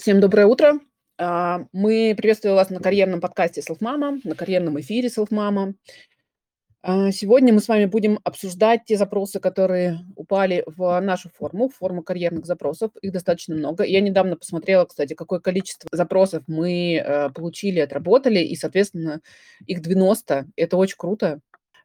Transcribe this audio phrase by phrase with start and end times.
[0.00, 0.80] Всем доброе утро.
[1.18, 5.74] А, мы приветствуем вас на карьерном подкасте «Селфмама», на карьерном эфире «Селфмама».
[6.82, 12.02] Сегодня мы с вами будем обсуждать те запросы, которые упали в нашу форму, в форму
[12.02, 12.92] карьерных запросов.
[13.02, 13.84] Их достаточно много.
[13.84, 19.20] Я недавно посмотрела, кстати, какое количество запросов мы э, получили, отработали, и, соответственно,
[19.66, 20.46] их 90.
[20.56, 21.40] Это очень круто.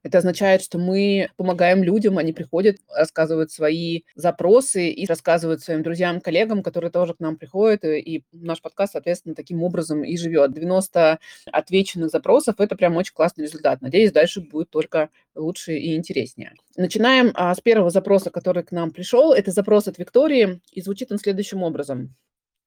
[0.05, 6.21] Это означает, что мы помогаем людям, они приходят, рассказывают свои запросы и рассказывают своим друзьям,
[6.21, 10.54] коллегам, которые тоже к нам приходят, и наш подкаст, соответственно, таким образом и живет.
[10.54, 11.18] 90
[11.51, 13.82] отвеченных запросов– это прям очень классный результат.
[13.82, 16.54] Надеюсь, дальше будет только лучше и интереснее.
[16.77, 19.33] Начинаем а, с первого запроса, который к нам пришел.
[19.33, 22.13] Это запрос от Виктории, и звучит он следующим образом.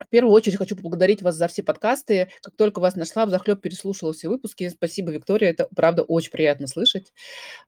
[0.00, 2.28] В первую очередь хочу поблагодарить вас за все подкасты.
[2.42, 4.68] Как только вас нашла, в захлеб переслушала все выпуски.
[4.68, 7.12] Спасибо, Виктория, это правда очень приятно слышать.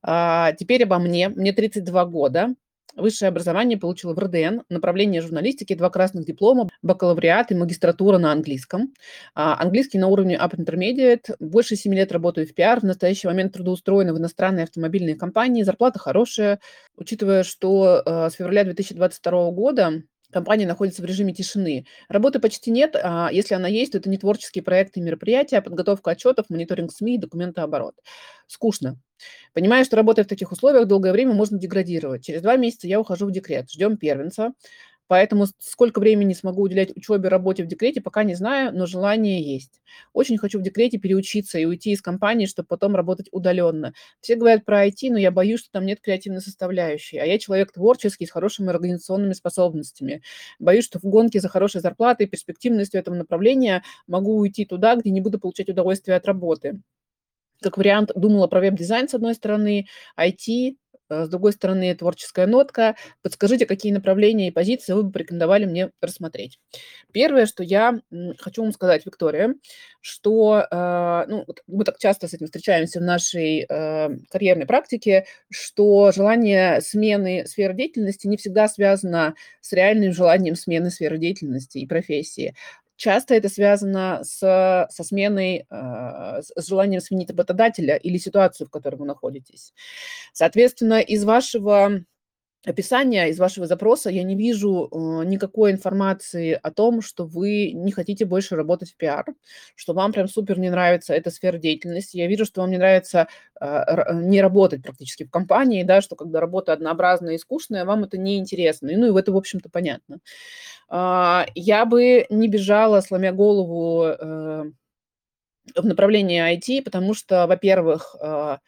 [0.02, 1.28] А, теперь обо мне.
[1.28, 2.54] Мне 32 года.
[2.96, 8.94] Высшее образование получила в РДН, направление журналистики, два красных диплома, бакалавриат и магистратура на английском.
[9.34, 11.36] А, английский на уровне Upper Intermediate.
[11.38, 12.80] Больше 7 лет работаю в пиар.
[12.80, 15.62] В настоящий момент трудоустроена в иностранной автомобильной компании.
[15.62, 16.60] Зарплата хорошая.
[16.96, 21.86] Учитывая, что э, с февраля 2022 года компания находится в режиме тишины.
[22.08, 25.62] Работы почти нет, а если она есть, то это не творческие проекты и мероприятия, а
[25.62, 27.94] подготовка отчетов, мониторинг СМИ, документооборот.
[28.46, 28.98] Скучно.
[29.52, 32.24] Понимаю, что работая в таких условиях долгое время можно деградировать.
[32.24, 33.70] Через два месяца я ухожу в декрет.
[33.70, 34.52] Ждем первенца.
[35.10, 39.80] Поэтому сколько времени смогу уделять учебе, работе в декрете, пока не знаю, но желание есть.
[40.12, 43.92] Очень хочу в декрете переучиться и уйти из компании, чтобы потом работать удаленно.
[44.20, 47.18] Все говорят про IT, но я боюсь, что там нет креативной составляющей.
[47.18, 50.22] А я человек творческий, с хорошими организационными способностями.
[50.60, 55.10] Боюсь, что в гонке за хорошей зарплатой и перспективностью этого направления могу уйти туда, где
[55.10, 56.80] не буду получать удовольствие от работы
[57.62, 59.86] как вариант думала про веб-дизайн с одной стороны,
[60.18, 60.76] IT,
[61.10, 62.96] с другой стороны, творческая нотка.
[63.22, 66.58] Подскажите, какие направления и позиции вы бы порекомендовали мне рассмотреть.
[67.12, 68.00] Первое, что я
[68.38, 69.54] хочу вам сказать, Виктория,
[70.00, 76.12] что э, ну, мы так часто с этим встречаемся в нашей э, карьерной практике, что
[76.12, 82.54] желание смены сферы деятельности не всегда связано с реальным желанием смены сферы деятельности и профессии.
[83.00, 84.40] Часто это связано с,
[84.90, 89.72] со сменой, э, с желанием сменить работодателя или ситуацию, в которой вы находитесь.
[90.34, 92.04] Соответственно, из вашего
[92.64, 97.92] описания, из вашего запроса я не вижу э, никакой информации о том, что вы не
[97.92, 99.24] хотите больше работать в пиар,
[99.74, 102.18] что вам прям супер не нравится эта сфера деятельности.
[102.18, 103.28] Я вижу, что вам не нравится
[103.60, 108.18] э, не работать практически в компании, да, что когда работа однообразная и скучная, вам это
[108.18, 108.88] не интересно.
[108.90, 110.18] И, ну и это, в общем-то, понятно.
[110.90, 114.64] Э, я бы не бежала, сломя голову э,
[115.76, 118.58] в направлении IT, потому что, во-первых, э,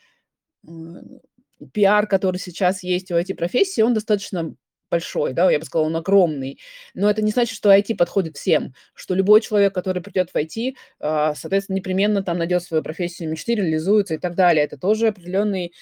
[1.73, 4.55] пиар, который сейчас есть у IT-профессии, он достаточно
[4.93, 6.61] большой, да, я бы сказала, он огромный.
[6.95, 10.75] Но это не значит, что IT подходит всем, что любой человек, который придет в IT,
[11.00, 14.65] а, соответственно, непременно там найдет свою профессию мечты, реализуется и так далее.
[14.65, 15.73] Это тоже определенный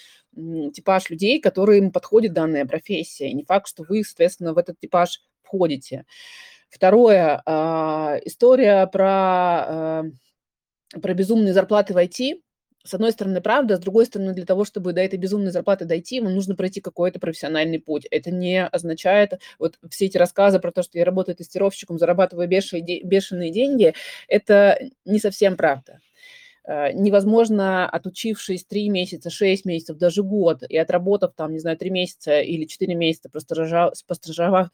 [0.73, 3.31] типаж людей, которым подходит данная профессия.
[3.31, 6.05] И не факт, что вы, соответственно, в этот типаж входите.
[6.69, 10.05] Второе, а, история про, а,
[11.03, 12.41] про безумные зарплаты в IT–
[12.85, 16.21] с одной стороны, правда, с другой стороны, для того, чтобы до этой безумной зарплаты дойти,
[16.21, 18.07] вам нужно пройти какой-то профессиональный путь.
[18.11, 23.51] Это не означает, вот все эти рассказы про то, что я работаю тестировщиком, зарабатываю бешеные
[23.51, 23.95] деньги,
[24.29, 26.01] это не совсем правда.
[26.65, 31.91] Э, невозможно, отучившись 3 месяца, 6 месяцев, даже год, и отработав там, не знаю, 3
[31.91, 34.71] месяца или 4 месяца, постажировав,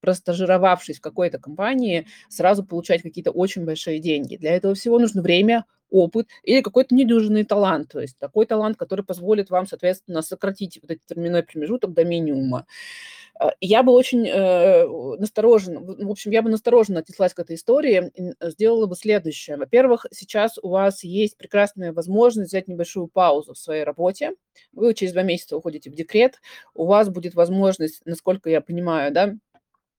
[0.00, 4.36] простажировавшись в какой-то компании, сразу получать какие-то очень большие деньги.
[4.36, 7.90] Для этого всего нужно время, опыт или какой-то недюжинный талант.
[7.90, 12.66] То есть такой талант, который позволит вам, соответственно, сократить вот этот временной промежуток до минимума.
[13.38, 14.86] Э, я бы очень э,
[15.18, 18.10] настороженно, в общем, я бы настороженно отнеслась к этой истории,
[18.40, 19.56] сделала бы следующее.
[19.56, 24.32] Во-первых, сейчас у вас есть прекрасная возможность взять небольшую паузу в своей работе.
[24.72, 26.40] Вы через два месяца уходите в декрет,
[26.74, 29.34] у вас будет возможность, насколько я понимаю, да,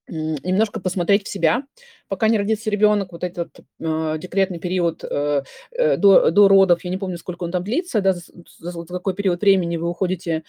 [0.07, 1.63] немножко посмотреть в себя,
[2.07, 6.89] пока не родится ребенок, вот этот э, декретный период э, э, до, до родов, я
[6.89, 8.23] не помню, сколько он там длится, да, за,
[8.59, 10.43] за какой период времени вы уходите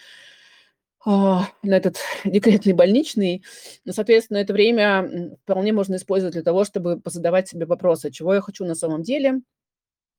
[1.05, 3.43] э, на этот декретный больничный,
[3.85, 8.41] но, соответственно, это время вполне можно использовать для того, чтобы позадавать себе вопросы, чего я
[8.41, 9.41] хочу на самом деле,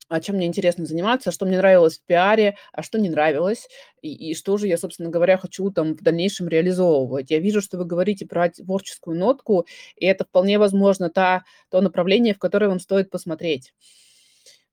[0.08, 3.68] а чем мне интересно заниматься, что мне нравилось в пиаре, а что не нравилось,
[4.02, 7.30] и, и что же я, собственно говоря, хочу там в дальнейшем реализовывать.
[7.30, 9.66] Я вижу, что вы говорите про творческую нотку,
[9.96, 13.72] и это вполне возможно та, то направление, в которое вам стоит посмотреть.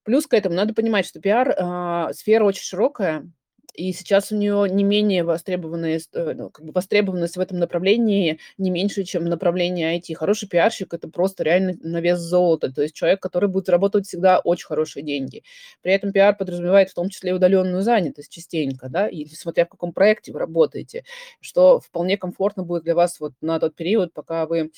[0.04, 3.32] Плюс к этому надо понимать, что пиар э, сфера очень широкая,
[3.76, 7.58] И сейчас у неё не менее востребованная ст э, ну, как бы востребованность в этом
[7.58, 10.14] направлении не меньше, чем направление IT.
[10.14, 12.72] Хороший пиарщик- это просто реально на вес золота.
[12.72, 15.44] То есть человек, который будет зарабатывать всегда очень хорошие деньги.
[15.82, 19.70] При этом пиар подразумевает в том числе и удалённую занятость частенько, да, и смотря в
[19.70, 21.04] каком проекте вы работаете,
[21.42, 24.72] что вполне комфортно будет для вас вот на тот период, пока вы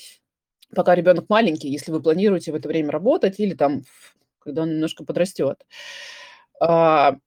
[0.75, 3.83] пока ребёнок маленький, если вы планируете в это время работать или там,
[4.39, 5.57] когда он немножко подрастёт.
[6.61, 7.17] А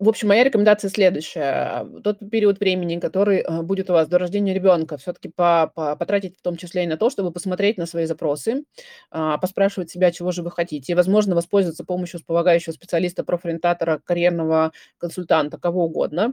[0.00, 1.86] В общем, моя рекомендация следующая.
[2.02, 6.38] Тот период времени, который, э, будет у вас до рождения ребёнка, всё-таки по по потратить
[6.38, 8.64] в том числе и на то, чтобы посмотреть на свои запросы,
[9.10, 14.72] а, поспрашивать себя, чего же вы хотите, и, возможно, воспользоваться помощью вспомогающего специалиста, профориентатора, карьерного
[14.96, 16.32] консультанта, кого угодно.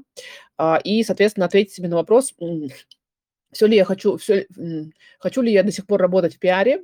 [0.58, 2.70] А, и, соответственно, ответить себе на вопрос, м,
[3.54, 6.82] всё ли я хочу, всё м, хочу ли я до сих пор работать в пиаре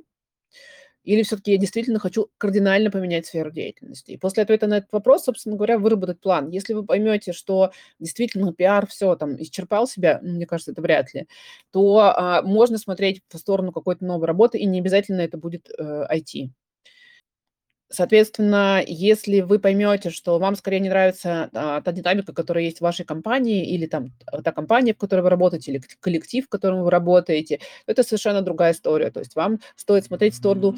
[1.04, 4.12] или всё-таки я действительно хочу кардинально поменять сферу деятельности.
[4.12, 6.50] И после ответа на этот вопрос, собственно говоря, выработать план.
[6.50, 7.70] Если вы поймёте, что
[8.00, 11.26] действительно пиар всё там исчерпал себя, мне кажется, это вряд ли,
[11.72, 16.06] то, а, можно смотреть в сторону какой-то новой работы, и не обязательно это будет, э,
[16.10, 16.50] IT.
[17.94, 22.82] Соответственно, если вы поймёте, что вам скорее не нравится, а, та динамика, которая есть в
[22.82, 24.12] вашей компании, или там
[24.44, 28.72] та компания, в которой вы работаете, или коллектив, в котором вы работаете, это совершенно другая
[28.72, 29.10] история.
[29.10, 30.74] То есть вам стоит смотреть в сторону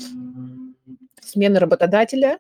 [1.23, 2.39] смены работодателя,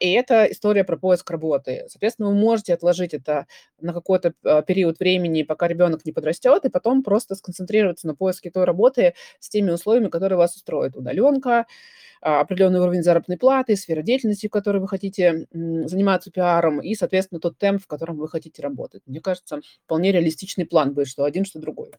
[0.00, 1.84] и это история про поиск работы.
[1.88, 3.46] Соответственно, вы можете отложить это
[3.80, 8.50] на какой-то, а, период времени, пока ребёнок не подрастёт, и потом просто сконцентрироваться на поиске
[8.50, 11.66] той работы с теми условиями, которые вас устроят: удалёнка,
[12.22, 17.40] а, определённый уровень заработной платы, сфера деятельности, в которой вы хотите, заниматься пиаром, и, соответственно,
[17.40, 19.02] тот темп, в котором вы хотите работать.
[19.06, 21.92] Мне кажется, вполне реалистичный план будет, что один, что другой.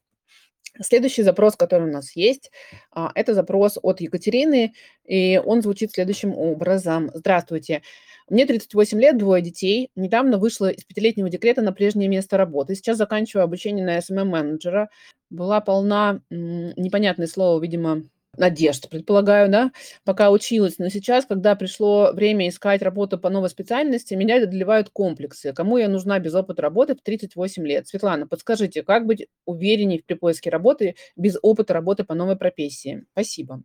[0.82, 2.52] Следующий запрос, который у нас есть,
[2.92, 4.74] а, это запрос от Екатерины,
[5.04, 7.82] и он звучит следующим образом: "Здравствуйте,
[8.30, 9.90] мне 38 лет, двое детей.
[9.96, 12.76] Недавно вышла из пятилетнего декрета на прежнее место работы.
[12.76, 14.90] Сейчас заканчиваю обучение на SMM-менеджера.
[15.32, 18.04] Была полна, непонятное слово, видимо,
[18.38, 19.72] надежд, предполагаю, да,
[20.06, 20.78] пока училась.
[20.80, 25.52] Но сейчас, когда пришло время искать работу по новой специальности, меня одолевают комплексы.
[25.54, 27.88] Кому я нужна без опыта работы в 38 лет?
[27.88, 33.04] Светлана, подскажите, как быть уверенней при поиске работы без опыта работы по новой профессии?
[33.14, 33.64] Спасибо".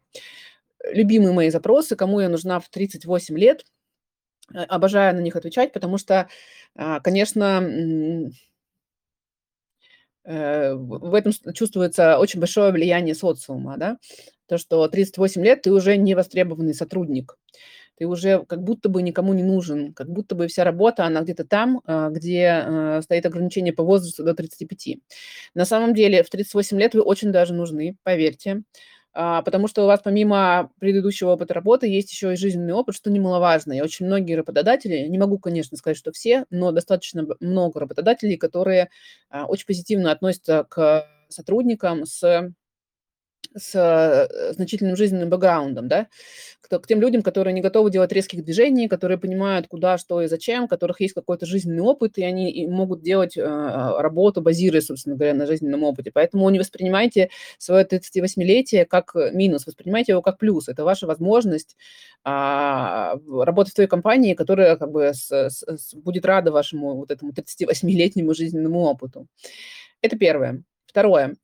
[0.84, 3.64] Любимые мои запросы: "Кому я нужна в 38 лет?"
[4.54, 6.28] Э, обожаю на них отвечать, потому что,
[6.76, 7.60] а, конечно,
[10.24, 13.98] э, в этом чувствуется очень большое влияние социума, да.
[14.48, 17.36] То, что 38 лет- ты уже не востребованный сотрудник,
[17.98, 21.44] ты уже как будто бы никому не нужен, как будто бы вся работа, она где-то
[21.46, 24.98] там, а, где, э, стоит ограничение по возрасту до 35.
[25.54, 28.62] На самом деле в 38 лет вы очень даже нужны, поверьте,
[29.14, 33.10] а, потому что у вас помимо предыдущего опыта работы есть ещё и жизненный опыт, что
[33.10, 33.74] немаловажно.
[33.74, 38.90] И очень многие работодатели, не могу, конечно, сказать, что все, но достаточно много работодателей, которые,
[39.30, 42.52] а, очень позитивно относятся к сотрудникам с
[43.56, 46.06] с, э, значительным жизненным бэкграундом, да,
[46.60, 50.26] к к тем людям, которые не готовы делать резких движений, которые понимают, куда, что и
[50.28, 54.86] зачем, у которых есть какой-то жизненный опыт, и они и могут делать, а, работу, базируясь,
[54.86, 56.10] собственно говоря, на жизненном опыте.
[56.12, 60.68] Поэтому не воспринимайте своё тридцативосьмилетие как минус, воспринимайте его как плюс.
[60.68, 61.76] Это ваша возможность,
[62.24, 67.10] в работать в той компании, которая как бы с с с будет рада вашему вот
[67.10, 69.26] этому тридцативосьмилетнему жизненному опыту.
[70.02, 70.64] Это 1.
[70.86, 71.36] 2.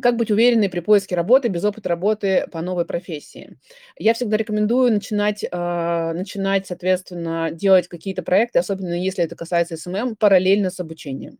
[0.00, 3.58] Как быть уверенной при поиске работы без опыта работы по новой профессии?
[3.98, 10.16] Я всегда рекомендую начинать, а, начинать, соответственно, делать какие-то проекты, особенно если это касается SMM,
[10.16, 11.36] параллельно с обучением.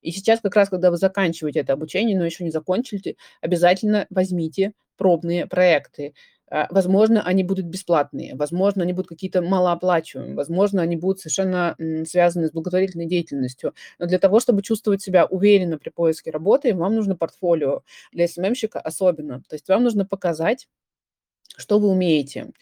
[0.00, 4.72] И сейчас как раз, когда вы заканчиваете это обучение, но ещё не закончите, обязательно возьмите
[4.96, 6.14] пробные проекты.
[6.52, 11.74] А, возможно, они будут бесплатные, возможно, они будут какие-то малооплачиваемые, возможно, они будут совершенно,
[12.06, 13.72] связаны с благотворительной деятельностью.
[13.98, 17.80] Но для того, чтобы чувствовать себя уверенно при поиске работы, вам нужно портфолио,
[18.12, 19.42] для СММщика особенно.
[19.48, 20.68] То есть вам нужно показать,
[21.56, 22.52] что вы умеете.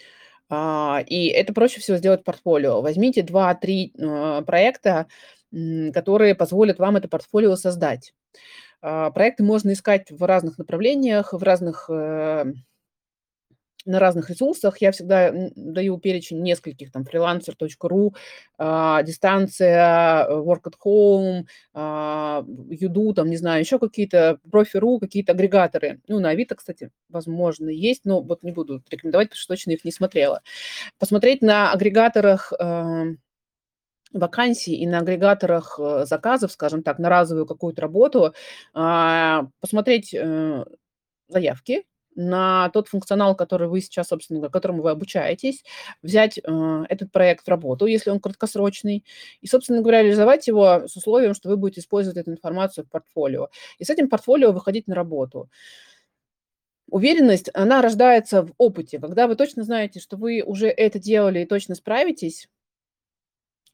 [0.50, 2.82] А, и это проще всего сделать портфолио.
[2.82, 5.06] Возьмите 2-3, а, проекта,
[5.94, 8.14] которые позволят вам это портфолио создать.
[8.80, 12.46] Проекты можно искать в разных направлениях, в разных, э
[13.86, 14.78] на разных ресурсах.
[14.80, 18.10] Я всегда, даю перечень нескольких там: freelancer.ru,
[18.58, 21.44] а, "Дистанция", Work at Home,
[21.74, 26.00] а, "Юду", там, не знаю, ещё какие-то, Профи.ру, какие-то агрегаторы.
[26.08, 29.84] Ну, на Авито, кстати, возможно, есть, но вот не буду рекомендовать, потому что точно их
[29.84, 30.42] не смотрела.
[30.98, 33.04] Посмотреть на агрегаторах, а,
[34.14, 38.34] вакансий и на агрегаторах, э, заказов, скажем так, на разовую какую-то работу,
[39.60, 40.64] посмотреть, э,
[41.28, 41.84] заявки
[42.14, 45.64] на тот функционал, который вы сейчас, собственно, которому вы обучаетесь,
[46.02, 49.04] взять э, этот проект в работу, если он краткосрочный,
[49.40, 53.48] и, собственно говоря, реализовать его с условием, что вы будете использовать эту информацию в портфолио.
[53.78, 55.48] И с этим портфолио выходить на работу.
[56.88, 58.98] Уверенность, она рождается в опыте.
[58.98, 62.48] Когда вы точно знаете, что вы уже это делали и точно справитесь,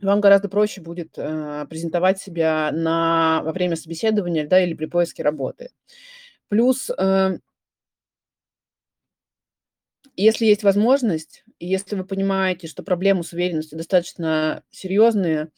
[0.01, 5.23] вам гораздо проще будет э, презентовать себя на, во время собеседования да, или при поиске
[5.23, 5.71] работы.
[6.49, 7.39] Плюс э,
[10.17, 15.49] если есть возможность, если вы понимаете, что проблемы с уверенностью достаточно серьезные,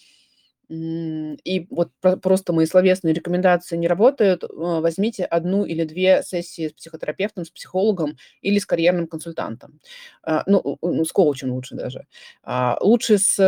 [0.71, 1.91] и вот
[2.23, 7.51] просто мои словесные рекомендации не работают, а, возьмите одну или две сессии с психотерапевтом, с
[7.51, 9.81] психологом или с карьерным консультантом.
[10.23, 12.07] А, ну, ну с коучем лучше даже.
[12.43, 13.39] А, лучше с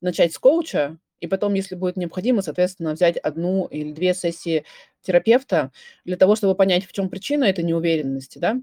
[0.00, 4.64] начать с коуча, и потом, если будет необходимо, соответственно, взять одну или две сессии
[5.02, 5.72] терапевта
[6.04, 8.60] для того, чтобы понять, в чем причина этой неуверенности, да,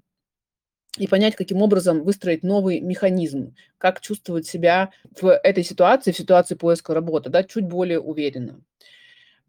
[0.97, 6.55] и понять, каким образом выстроить новый механизм, как чувствовать себя в этой ситуации, в ситуации
[6.55, 8.61] поиска работы, да, чуть более уверенно.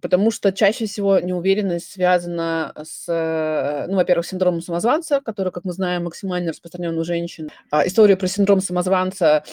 [0.01, 5.73] Потому что чаще всего неуверенность связана с, э, ну, во-первых, синдромом самозванца, который, как мы
[5.73, 7.49] знаем, максимально распространен у женщин.
[7.71, 9.45] А историю про синдром самозванца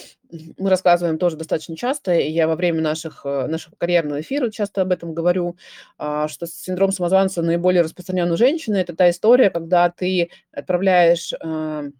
[0.58, 4.82] мы рассказываем тоже достаточно часто, и я во время наших, э, нашего карьерного эфира часто
[4.82, 5.56] об этом говорю,
[5.98, 8.76] а, что синдром самозванца наиболее распространен у женщины.
[8.76, 11.90] Это та история, когда ты отправляешь э,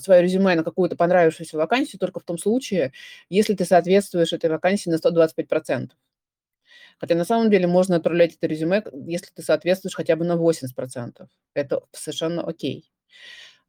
[0.00, 2.92] свое резюме на какую-то понравившуюся вакансию только в том случае,
[3.28, 5.90] если ты соответствуешь этой вакансии на 125%.
[6.98, 11.26] Хотя на самом деле можно отправлять это резюме, если ты соответствуешь хотя бы на 80%.
[11.54, 12.90] Это совершенно окей.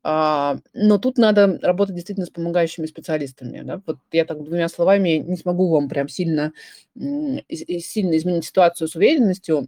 [0.03, 3.61] А, но тут надо работать действительно с помогающими специалистами.
[3.61, 3.81] Да?
[3.85, 6.53] Вот я так двумя словами не смогу вам прям сильно,
[6.95, 9.67] сильно изменить ситуацию с уверенностью,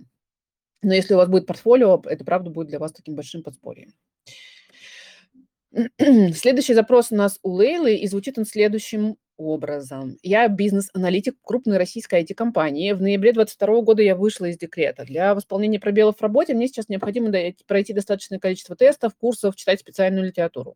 [0.82, 3.94] но если у вас будет портфолио, это правда будет для вас таким большим подспорьем.
[6.34, 10.17] Следующий запрос у нас у Лейлы, и звучит он следующим образом.
[10.22, 12.91] Я бизнес-аналитик крупной российской IT-компании.
[12.91, 15.05] В ноябре 2022 года я вышла из декрета.
[15.05, 17.31] Для восполнения пробелов в работе мне сейчас необходимо
[17.65, 20.75] пройти достаточное количество тестов, курсов, читать специальную литературу.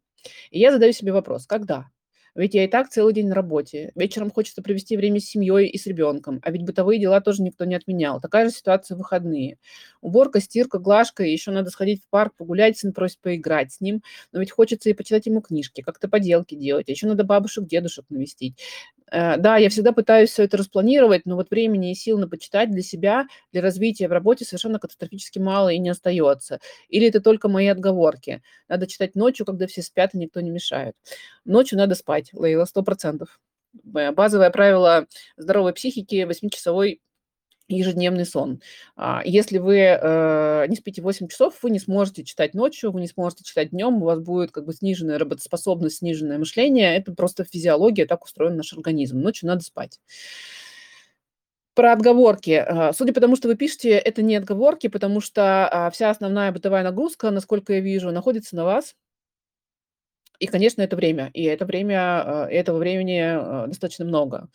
[0.50, 1.90] И я задаю себе вопрос, когда?
[2.36, 3.92] Ведь я и так целый день на работе.
[3.96, 6.40] Вечером хочется провести время с семьей и с ребенком.
[6.44, 8.20] А ведь бытовые дела тоже никто не отменял.
[8.20, 9.58] Такая же ситуация в выходные.
[10.02, 11.24] Уборка, стирка, глажка.
[11.24, 12.78] Еще надо сходить в парк, погулять.
[12.78, 14.02] Сын просит поиграть с ним.
[14.32, 16.90] Но ведь хочется и почитать ему книжки, как-то поделки делать.
[16.90, 18.58] А еще надо бабушек, дедушек навестить.
[19.12, 22.72] Э, да, я всегда пытаюсь все это распланировать, но вот времени и сил на почитать
[22.72, 26.60] для себя, для развития в работе совершенно катастрофически мало и не остается.
[26.90, 28.42] Или это только мои отговорки.
[28.68, 30.96] Надо читать ночью, когда все спят и никто не мешает.
[31.46, 33.40] Ночью надо спать, Лейла, сто процентов.
[33.84, 37.02] Базовое правило здоровой психики– 8-часовой
[37.68, 38.62] ежедневный сон.
[38.96, 43.08] А, если вы э, не спите 8 часов, вы не сможете читать ночью, вы не
[43.08, 46.96] сможете читать днем, у вас будет как бы сниженная работоспособность, сниженное мышление.
[46.96, 49.20] Это просто физиология, так устроен наш организм.
[49.20, 50.00] Ночью надо спать.
[51.74, 52.52] Про отговорки.
[52.52, 56.52] А, судя по тому, что вы пишете, это не отговорки, потому что а, вся основная
[56.52, 58.96] бытовая нагрузка, насколько я вижу, находится на вас.
[60.40, 61.30] И, конечно, это время.
[61.34, 64.50] И это время, этого времени достаточно много.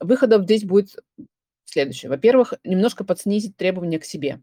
[0.00, 0.96] Выходов здесь будет
[1.64, 2.10] следующее.
[2.10, 4.40] Во-первых, немножко подснизить требования к себе.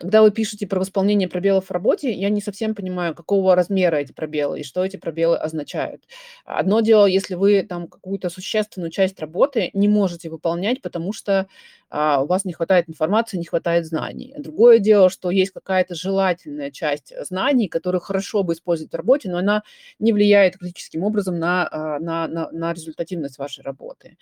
[0.00, 4.12] Когда вы пишете про восполнение пробелов в работе, я не совсем понимаю, какого размера эти
[4.12, 6.04] пробелы и что эти пробелы означают.
[6.46, 11.48] Одно дело, если вы там какую-то существенную часть работы не можете выполнять, потому что
[11.90, 14.32] а, у вас не хватает информации, не хватает знаний.
[14.38, 19.36] Другое дело, что есть какая-то желательная часть знаний, которую хорошо бы использовать в работе, но
[19.36, 19.64] она
[19.98, 24.16] не влияет критическим образом на, а, на, на, на результативность вашей работы.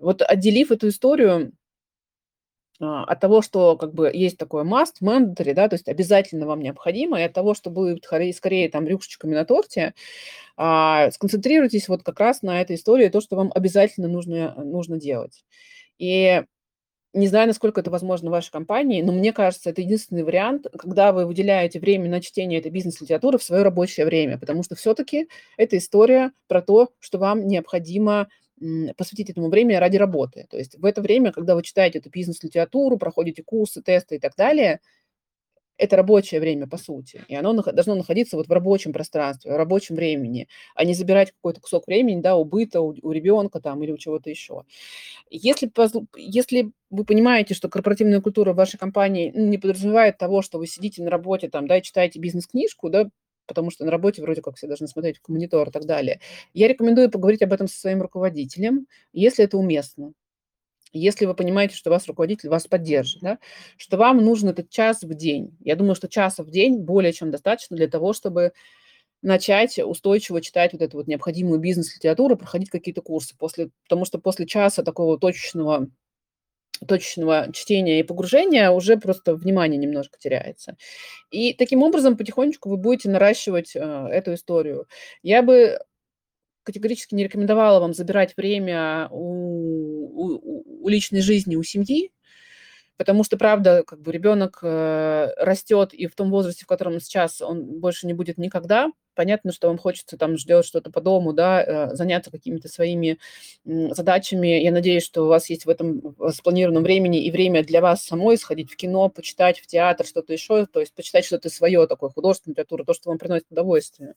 [0.00, 1.52] Вот отделив эту историю,
[2.80, 7.20] от того, что как бы есть такое must, mandatory, да, то есть обязательно вам необходимо,
[7.20, 9.94] и от того, что будет скорее там рюшечками на торте,
[10.56, 15.44] а, сконцентрируйтесь вот как раз на этой истории, то, что вам обязательно нужно, нужно делать.
[15.98, 16.42] И
[17.12, 21.12] не знаю, насколько это возможно в вашей компании, но мне кажется, это единственный вариант, когда
[21.12, 25.76] вы выделяете время на чтение этой бизнес-литературы в свое рабочее время, потому что все-таки это
[25.76, 28.28] история про то, что вам необходимо
[28.96, 30.46] посвятить этому время ради работы.
[30.50, 34.36] То есть в это время, когда вы читаете эту бизнес-литературу, проходите курсы, тесты и так
[34.36, 34.80] далее,
[35.80, 37.22] это рабочее время, по сути.
[37.28, 41.60] И оно должно находиться вот в рабочем пространстве, в рабочем времени, а не забирать какой-то
[41.62, 44.64] кусок времени, да, у быта, у, у ребенка там или у чего-то еще.
[45.30, 45.72] Если,
[46.16, 51.02] если вы понимаете, что корпоративная культура в вашей компании не подразумевает того, что вы сидите
[51.02, 53.08] на работе там, да, и читаете бизнес-книжку, да,
[53.46, 56.20] потому что на работе вроде как все должны смотреть в монитор и так далее.
[56.54, 60.12] Я рекомендую поговорить об этом со своим руководителем, если это уместно.
[60.92, 63.38] если вы понимаете, что ваш руководитель вас поддержит, да,
[63.76, 65.56] что вам нужен этот час в день.
[65.60, 68.52] Я думаю, что часа в день более чем достаточно для того, чтобы
[69.22, 73.36] начать устойчиво читать вот эту вот необходимую бизнес-литературу, проходить какие-то курсы.
[73.38, 75.88] После, потому что после часа такого точечного
[76.86, 80.76] точечного чтения и погружения уже просто внимание немножко теряется.
[81.30, 84.86] И таким образом потихонечку вы будете наращивать э, эту историю.
[85.22, 85.78] Я бы
[86.62, 92.10] категорически не рекомендовала вам забирать время у, у, у личной жизни, у семьи,
[93.00, 97.00] потому что, правда, как бы ребенок э, растет, и в том возрасте, в котором он
[97.00, 98.92] сейчас, он больше не будет никогда.
[99.14, 103.18] Понятно, что он хочется там, ждет что-то по дому, да, э, заняться какими-то своими
[103.64, 104.48] задачами.
[104.62, 108.36] Я надеюсь, что у вас есть в этом спланированном времени и время для вас самой
[108.36, 112.52] сходить в кино, почитать в театр, что-то еще, то есть почитать что-то свое, такое художественную
[112.52, 114.12] литературу, то, что вам приносит удовольствие.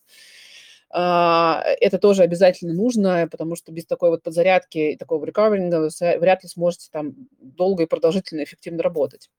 [0.96, 6.20] А, это тоже обязательно нужно, потому что без такой вот подзарядки и такого рекаверинга вы
[6.20, 9.30] вряд ли сможете там долго и продолжительно эффективно работать.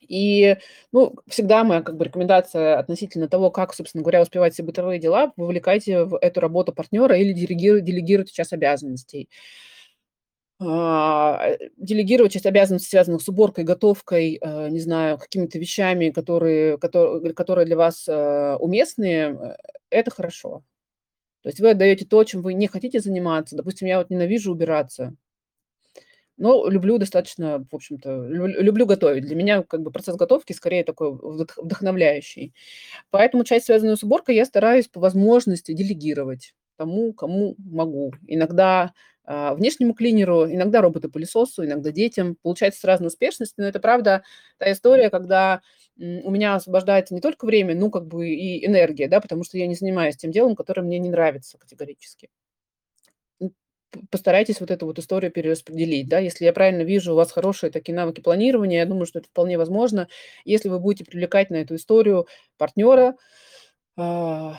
[0.00, 0.56] И,
[0.92, 5.32] ну, всегда моя как бы рекомендация относительно того, как, собственно говоря, успевать все бытовые дела,
[5.36, 9.28] вовлекайте в эту работу партнера или делегируйте, делегируйте часть обязанностей.
[10.60, 16.78] А, э, делегировать часть обязанностей, связанных с уборкой, готовкой, э, не знаю, какими-то вещами, которые,
[16.78, 19.56] которые, которые для вас э, уместны,
[19.90, 20.62] это хорошо.
[21.42, 23.56] То есть вы отдаете то, чем вы не хотите заниматься.
[23.56, 25.14] Допустим, я вот ненавижу убираться,
[26.36, 29.24] но люблю достаточно, в общем-то, люблю готовить.
[29.24, 32.54] Для меня как бы процесс готовки скорее такой вдохновляющий.
[33.10, 38.12] Поэтому часть, связанную с уборкой, я стараюсь по возможности делегировать тому, кому могу.
[38.26, 38.92] Иногда
[39.30, 42.36] а, внешнему клинеру, иногда роботу-пылесосу, иногда детям.
[42.42, 44.22] Получается с разной успешностью, но это правда
[44.56, 45.60] та история, когда
[45.98, 49.66] у меня освобождается не только время, ну, как бы и энергия, да, потому что я
[49.66, 52.30] не занимаюсь тем делом, которое мне не нравится категорически.
[54.10, 57.94] Постарайтесь вот эту вот историю перераспределить, да, если я правильно вижу, у вас хорошие такие
[57.94, 60.08] навыки планирования, я думаю, что это вполне возможно,
[60.46, 63.14] если вы будете привлекать на эту историю партнера,
[63.96, 64.56] а,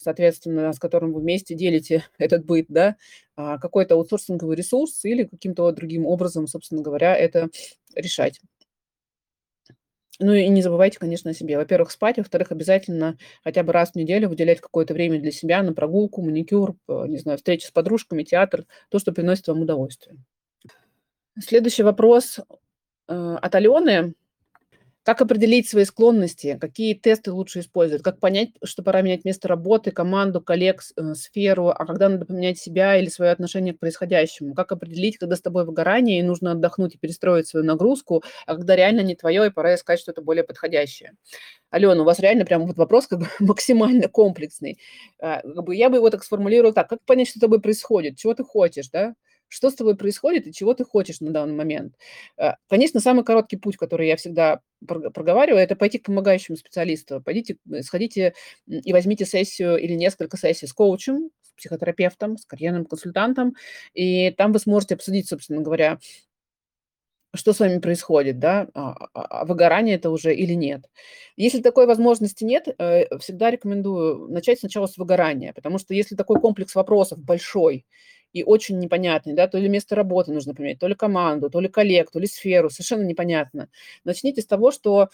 [0.00, 2.96] соответственно, с которым вы вместе делите этот быт, да,
[3.36, 7.50] а, какой-то аутсорсинговый ресурс или каким-то другим образом, собственно говоря, это
[7.94, 8.40] решать.
[10.22, 11.56] Ну и не забывайте, конечно, о себе.
[11.56, 15.72] Во-первых, спать, во-вторых, обязательно хотя бы раз в неделю выделять какое-то время для себя на
[15.72, 20.18] прогулку, маникюр, не знаю, встречи с подружками, театр, то, что приносит вам удовольствие.
[21.38, 24.12] Следующий вопрос э, от Алены.
[25.02, 26.58] Как определить свои склонности?
[26.60, 28.02] Какие тесты лучше использовать?
[28.02, 32.58] Как понять, что пора менять место работы, команду, коллег, э, сферу, а когда надо поменять
[32.58, 34.54] себя или свое отношение к происходящему?
[34.54, 38.76] Как определить, когда с тобой выгорание и нужно отдохнуть и перестроить свою нагрузку, а когда
[38.76, 41.14] реально не твое и пора искать что-то более подходящее?
[41.70, 44.78] Алена, у вас реально прям вот вопрос как бы максимально комплексный.
[45.20, 46.88] А, как бы я бы его так сформулировала так.
[46.88, 48.16] Как понять, что с тобой происходит?
[48.18, 49.14] Чего ты хочешь, да?
[49.50, 51.96] Что с тобой происходит и чего ты хочешь на данный момент.
[52.38, 57.20] Э, конечно, самый короткий путь, который я всегда проговариваю, это пойти к помогающему специалисту.
[57.20, 58.34] Пойдите, э, сходите
[58.66, 63.56] и возьмите сессию или несколько сессий с коучем, с психотерапевтом, с карьерным консультантом,
[63.92, 65.98] и там вы сможете обсудить, собственно говоря,
[67.34, 70.86] что с вами происходит, да, а, а, а выгорание это уже или нет.
[71.36, 76.40] Если такой возможности нет, э, всегда рекомендую начать сначала с выгорания, потому что если такой
[76.40, 77.86] комплекс вопросов большой,
[78.32, 81.68] и очень непонятный, да, то ли место работы нужно поменять, то ли команду, то ли
[81.68, 83.68] коллег, то ли сферу, совершенно непонятно.
[84.04, 85.08] Начните с того, что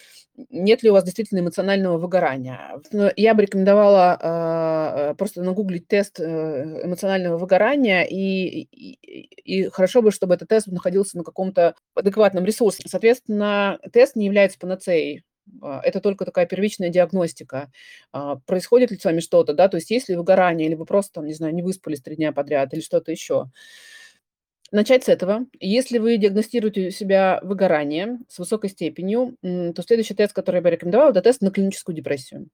[0.50, 2.80] нет ли у вас действительно эмоционального выгорания.
[3.16, 10.10] Я бы рекомендовала э, просто нагуглить тест э, эмоционального выгорания, и, и, и хорошо бы,
[10.10, 12.82] чтобы этот тест находился на каком-то адекватном ресурсе.
[12.86, 15.24] Соответственно, тест не является панацеей
[15.62, 17.70] это только такая первичная диагностика.
[18.12, 21.14] А, происходит ли с вами что-то, да, то есть есть ли выгорание, или вы просто,
[21.14, 23.50] там, не знаю, не выспались три дня подряд, или что-то еще.
[24.72, 25.46] Начать с этого.
[25.60, 30.70] Если вы диагностируете у себя выгорание с высокой степенью, то следующий тест, который я бы
[30.70, 32.48] рекомендовала, это тест на клиническую депрессию.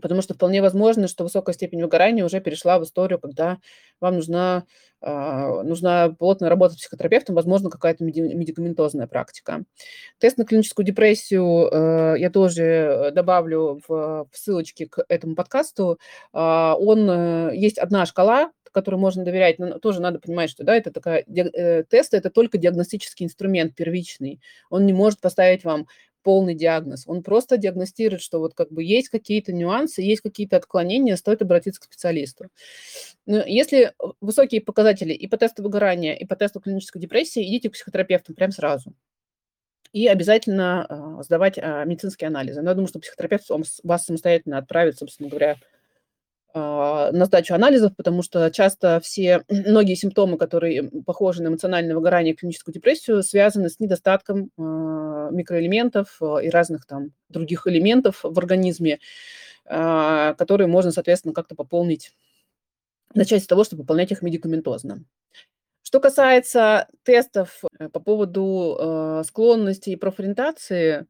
[0.00, 3.58] Потому что вполне возможно, что высокая степень выгорания уже перешла в историю, когда
[4.00, 4.64] вам нужна,
[5.00, 9.64] а, нужна плотная работа с психотерапевтом, возможно, какая-то медикаментозная практика.
[10.18, 15.98] Тест на клиническую депрессию э, я тоже добавлю в, в ссылочке к этому подкасту.
[16.32, 20.74] А, он, э, есть одна шкала, которой можно доверять, но тоже надо понимать, что да,
[20.74, 24.40] это такая, э, тест– это только диагностический инструмент первичный.
[24.68, 25.86] Он не может поставить вам
[26.24, 27.04] полный диагноз.
[27.06, 31.80] Он просто диагностирует, что вот как бы есть какие-то нюансы, есть какие-то отклонения, стоит обратиться
[31.80, 32.48] к специалисту.
[33.26, 37.74] Но если высокие показатели и по тесту выгорания, и по тесту клинической депрессии, идите к
[37.74, 38.94] психотерапевту прямо сразу.
[39.92, 42.62] И обязательно э, сдавать э, медицинские анализы.
[42.62, 43.48] Но я думаю, что психотерапевт
[43.84, 45.56] вас самостоятельно отправит, собственно говоря,
[46.56, 52.34] а, на сдачу анализов, потому что часто все, многие симптомы, которые похожи на эмоциональное выгорание
[52.34, 58.98] и клиническую депрессию, связаны с недостатком а, микроэлементов и разных там других элементов в организме,
[59.66, 62.12] которые можно, соответственно, как-то пополнить,
[63.14, 65.04] начать с того, чтобы пополнять их медикаментозно.
[65.82, 71.06] Что касается тестов э, по поводу склонности и профориентации,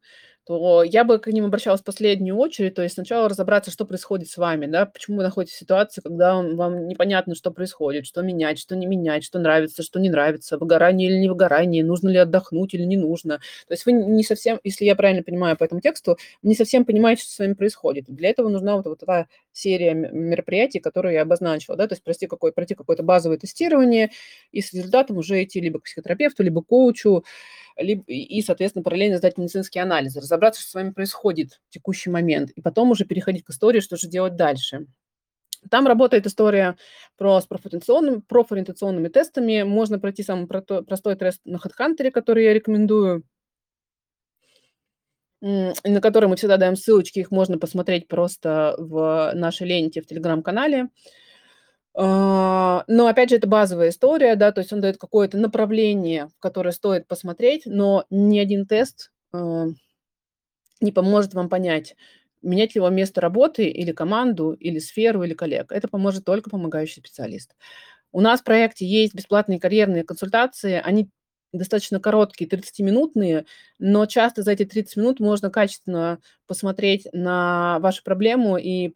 [0.47, 2.75] то я бы к ним обращалась в последнюю очередь.
[2.75, 6.35] То есть сначала разобраться, что происходит с вами, да, почему вы находитесь в ситуации, когда
[6.37, 11.09] вам непонятно, что происходит, что менять, что не менять, что нравится, что не нравится, выгорание
[11.09, 13.39] или не выгорание, нужно ли отдохнуть или не нужно.
[13.69, 17.23] То есть вы не совсем, если я правильно понимаю по этому тексту, не совсем понимаете,
[17.23, 18.05] что с вами происходит.
[18.09, 22.27] Для этого нужна вот, вот такая серия мероприятий, которые я обозначила, да, то есть пройти,
[22.27, 24.11] какой, пройти какое-то базовое тестирование
[24.53, 27.25] и с результатом уже идти либо к психотерапевту, либо к коучу,
[27.77, 32.61] и, соответственно, параллельно сдать медицинские анализы, разобраться, что с вами происходит в текущий момент, и
[32.61, 34.87] потом уже переходить к истории, что же делать дальше.
[35.71, 36.77] Там работает история
[37.17, 39.63] про с профориентационными, профориентационными тестами.
[39.63, 43.25] Можно пройти самый простой тест на HeadHunter, который я рекомендую,
[45.41, 50.83] на который мы всегда даем ссылочки, их можно посмотреть просто в нашей ленте в Телеграм-канале.
[50.83, 50.89] А,
[51.97, 57.07] но опять же, это базовая история, да, то есть он дает какое-то направление, которое стоит
[57.07, 59.67] посмотреть, но ни один тест а,
[60.81, 61.97] не поможет вам понять,
[62.43, 65.73] менять ли вам место работы или команду, или сферу, или коллег.
[65.73, 67.55] Это поможет только помогающий специалист.
[68.13, 71.11] У нас в проекте есть бесплатные карьерные консультации, они
[71.59, 73.47] достаточно короткие, 30-минутные,
[73.79, 78.93] но часто за эти 30 минут можно качественно посмотреть на вашу проблему и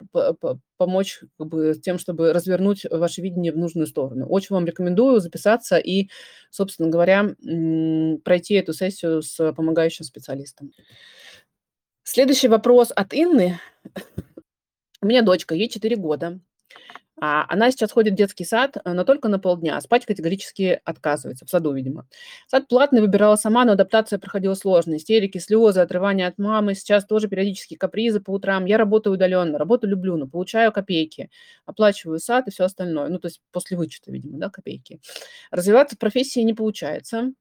[0.77, 4.27] помочь как бы, тем, чтобы развернуть ваше видение в нужную сторону.
[4.27, 6.09] Очень вам рекомендую записаться и,
[6.51, 7.35] собственно говоря,
[8.25, 10.73] пройти эту сессию с помогающим специалистом.
[12.03, 13.61] Следующий вопрос от Инны.
[15.01, 16.41] У меня дочка, ей 4 года.
[17.21, 19.81] А она сейчас ходит в детский сад, э, но только на полдня.
[19.81, 22.07] Спать категорически отказывается, в саду, видимо.
[22.47, 24.97] Сад платный, выбирала сама, но адаптация проходила сложно.
[24.97, 26.75] Истерики, слезы, отрывание от мамы.
[26.75, 28.65] Сейчас тоже периодически капризы по утрам.
[28.67, 31.31] Я работаю удаленно, работу люблю, но получаю копейки.
[31.67, 33.09] Оплачиваю сад и все остальное.
[33.09, 35.01] Ну, то есть после вычета, видимо, да, копейки.
[35.51, 37.33] Развиваться в профессии не получается.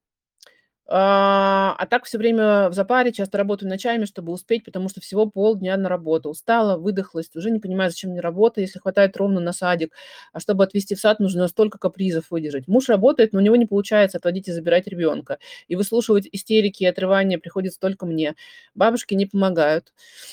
[0.89, 5.25] А, а так все время в запаре, часто работаю ночами, чтобы успеть, потому что всего
[5.29, 6.29] полдня на работу.
[6.29, 9.93] Устала, выдохлась, уже не понимаю, зачем мне работа, если хватает ровно на садик.
[10.31, 12.67] А чтобы отвезти в сад, нужно столько капризов выдержать.
[12.69, 15.39] Муж работает, но у него не получается отводить и забирать ребенка.
[15.67, 18.35] И выслушивать истерики и отрывания приходится только мне.
[18.73, 19.91] Бабушки не помогают.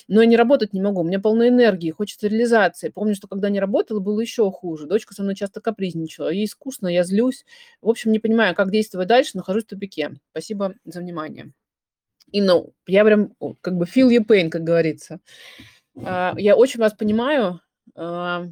[0.08, 2.88] Но я не работать не могу, у меня полно энергии, хочется реализации.
[2.90, 4.86] Помню, что когда не работала, было еще хуже.
[4.86, 7.44] Дочка со мной часто капризничала, ей скучно, я злюсь.
[7.82, 10.12] В общем, не понимаю, как действовать дальше, нахожусь в тупике.
[10.44, 11.52] Спасибо за внимание.
[12.30, 15.20] И ну, я прям как бы feel your pain, как говорится.
[15.96, 17.62] А, я очень вас понимаю.
[17.96, 18.44] А,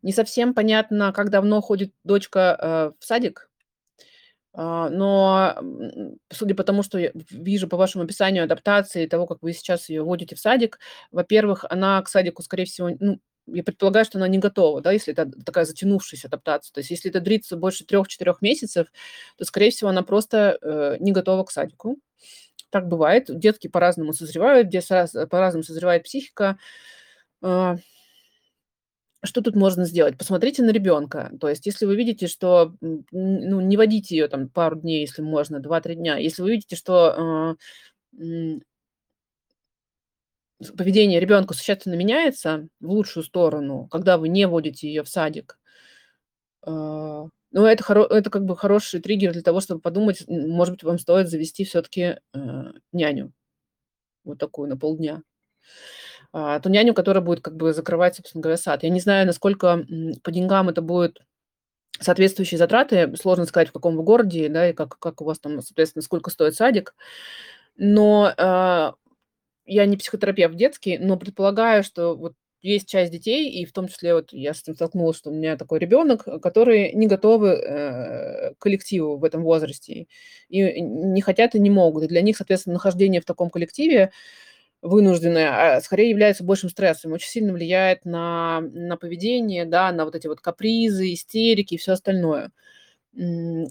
[0.00, 3.50] не совсем понятно, как давно ходит дочка а, в садик,
[4.54, 5.54] но
[6.32, 10.02] судя по тому, что я вижу по вашему описанию адаптации, того, как вы сейчас ее
[10.02, 10.78] водите в садик,
[11.10, 13.20] во-первых, она к садику, скорее всего, ну,
[13.52, 16.72] я предполагаю, что она не готова, да, если это такая затянувшаяся адаптация.
[16.72, 18.88] То есть если это длится больше трех-четырех месяцев,
[19.36, 21.98] то, скорее всего, она просто э, не готова к садику.
[22.70, 23.26] Так бывает.
[23.28, 26.58] Детки по-разному созревают, где по-разному созревает психика.
[27.42, 27.76] Э,
[29.24, 30.16] что тут можно сделать?
[30.16, 31.32] Посмотрите на ребенка.
[31.40, 35.56] То есть, если вы видите, что ну, не водите ее там пару дней, если можно,
[35.56, 36.16] 2-3 дня.
[36.18, 37.56] Если вы видите, что
[38.12, 38.58] э,
[40.76, 45.58] поведение ребенка существенно меняется в лучшую сторону, когда вы не водите ее в садик,
[46.62, 50.82] а, ну, это, хоро- это как бы хороший триггер для того, чтобы подумать, может быть,
[50.82, 53.32] вам стоит завести все-таки э, няню,
[54.24, 55.22] вот такую на полдня.
[56.32, 58.82] А, ту няню, которая будет как бы закрывать, собственно говоря, сад.
[58.82, 59.86] Я не знаю, насколько
[60.22, 61.20] по деньгам это будет
[62.00, 63.16] соответствующие затраты.
[63.16, 66.30] Сложно сказать, в каком вы городе, да, и как, как у вас там, соответственно, сколько
[66.30, 66.94] стоит садик.
[67.76, 68.34] Но
[69.68, 74.14] я не психотерапевт детский, но предполагаю, что вот есть часть детей, и в том числе
[74.14, 78.58] вот я с этим столкнулась, что у меня такой ребенок, которые не готовы э, к
[78.58, 80.06] коллективу в этом возрасте,
[80.48, 82.04] и не хотят и не могут.
[82.04, 84.10] И для них, соответственно, нахождение в таком коллективе
[84.82, 90.14] вынужденное, а скорее является большим стрессом, очень сильно влияет на, на поведение, да, на вот
[90.14, 92.52] эти вот капризы, истерики и все остальное.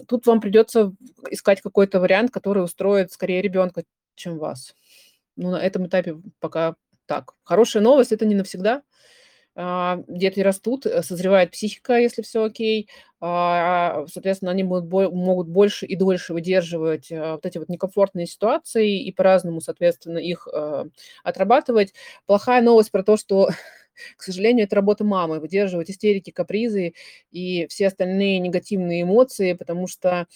[0.08, 0.92] Тут вам придется
[1.30, 3.84] искать какой-то вариант, который устроит скорее ребенка,
[4.14, 4.74] чем вас.
[5.38, 7.34] Ну, на этом этапе пока так.
[7.44, 8.82] Хорошая новость- это не навсегда.
[9.56, 12.88] А, дети растут, э, созревает психика, если все окей.
[13.20, 19.02] А, соответственно, они будут могут больше и дольше выдерживать, а, вот эти вот некомфортные ситуации
[19.02, 20.46] и по-разному, соответственно, их,
[21.24, 21.94] отрабатывать.
[22.26, 23.48] Плохая новость про то, что
[24.16, 26.94] К сожалению, это работа мамы- выдерживать истерики, капризы
[27.32, 30.26] и все остальные негативные эмоции, потому что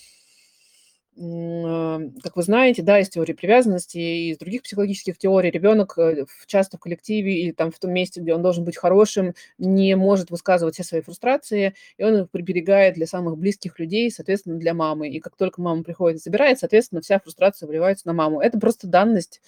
[1.15, 6.79] как вы знаете, да, из теории привязанности и из других психологических теорий, ребенок э, часто
[6.79, 10.75] в коллективе или там в том месте, где он должен быть хорошим, не может высказывать
[10.75, 15.09] все свои фрустрации, и он их приберегает для самых близких людей, соответственно, для мамы.
[15.11, 18.41] И как только мама приходит и забирает, соответственно, вся фрустрация выливается на маму.
[18.41, 19.41] Это просто данность.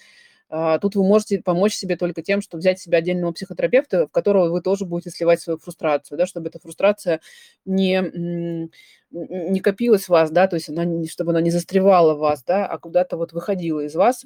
[0.49, 4.49] А, Тут вы можете помочь себе только тем, что взять себе отдельного психотерапевта, в которого
[4.49, 7.21] вы тоже будете сливать свою фрустрацию, да, чтобы эта фрустрация
[7.65, 8.69] не,
[9.11, 12.65] не копилась в вас, да, то есть она, чтобы она не застревала в вас, да,
[12.67, 14.25] а куда-то вот выходила из вас,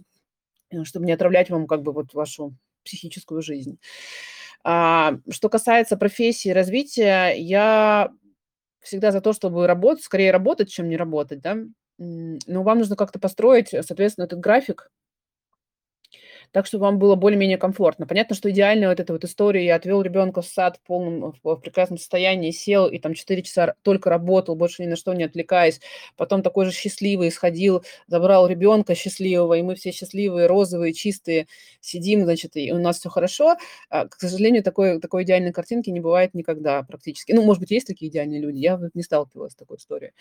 [0.71, 2.55] э, чтобы не отравлять вам как бы вот вашу
[2.86, 3.79] психическую жизнь.
[4.63, 8.12] А, Что касается профессии, развития, я
[8.82, 11.58] всегда за то, чтобы работать, скорее работать, чем не работать, да.
[11.97, 14.89] Но вам нужно как-то построить, соответственно, этот график,
[16.51, 18.05] так, чтобы вам было более-менее комфортно.
[18.07, 21.55] Понятно, что идеальная вот эта вот история: я отвел ребенка в сад в полном, в
[21.57, 25.79] прекрасном состоянии, сел и там 4 часа только работал, больше ни на что не отвлекаясь.
[26.17, 31.47] Потом такой же счастливый сходил, забрал ребенка счастливого, и мы все счастливые, розовые, чистые
[31.81, 33.55] сидим, значит, и у нас все хорошо.
[33.89, 37.31] А, к сожалению, такой такой идеальной картинки не бывает никогда практически.
[37.31, 40.12] Ну, может быть, есть такие идеальные люди, я не сталкивалась с такой историей.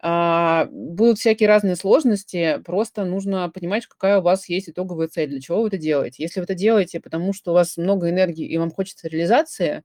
[0.00, 5.40] А, будут всякие разные сложности, просто нужно понимать, какая у вас есть итоговая цель, для
[5.40, 6.22] чего вы это делаете.
[6.22, 9.82] Если вы это делаете, потому что у вас много энергии и вам хочется реализации,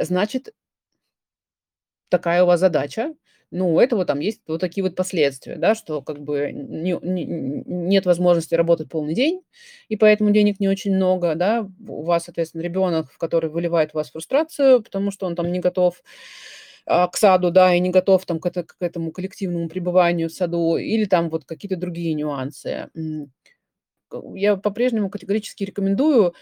[0.00, 0.50] значит,
[2.08, 3.14] такая у вас задача.
[3.50, 7.24] Ну, у этого там есть вот такие вот последствия, да, что как бы не- не-
[7.66, 9.40] нет возможности работать полный день,
[9.88, 11.66] и поэтому денег не очень много, да.
[11.88, 16.02] У вас, соответственно, ребенок, который выливает в вас фрустрацию, потому что он там не готов
[16.86, 20.32] а, к саду, да, и не готов там к, это- к этому коллективному пребыванию в
[20.32, 22.88] саду, или там вот какие-то другие нюансы.
[24.34, 26.34] Я по-прежнему категорически рекомендую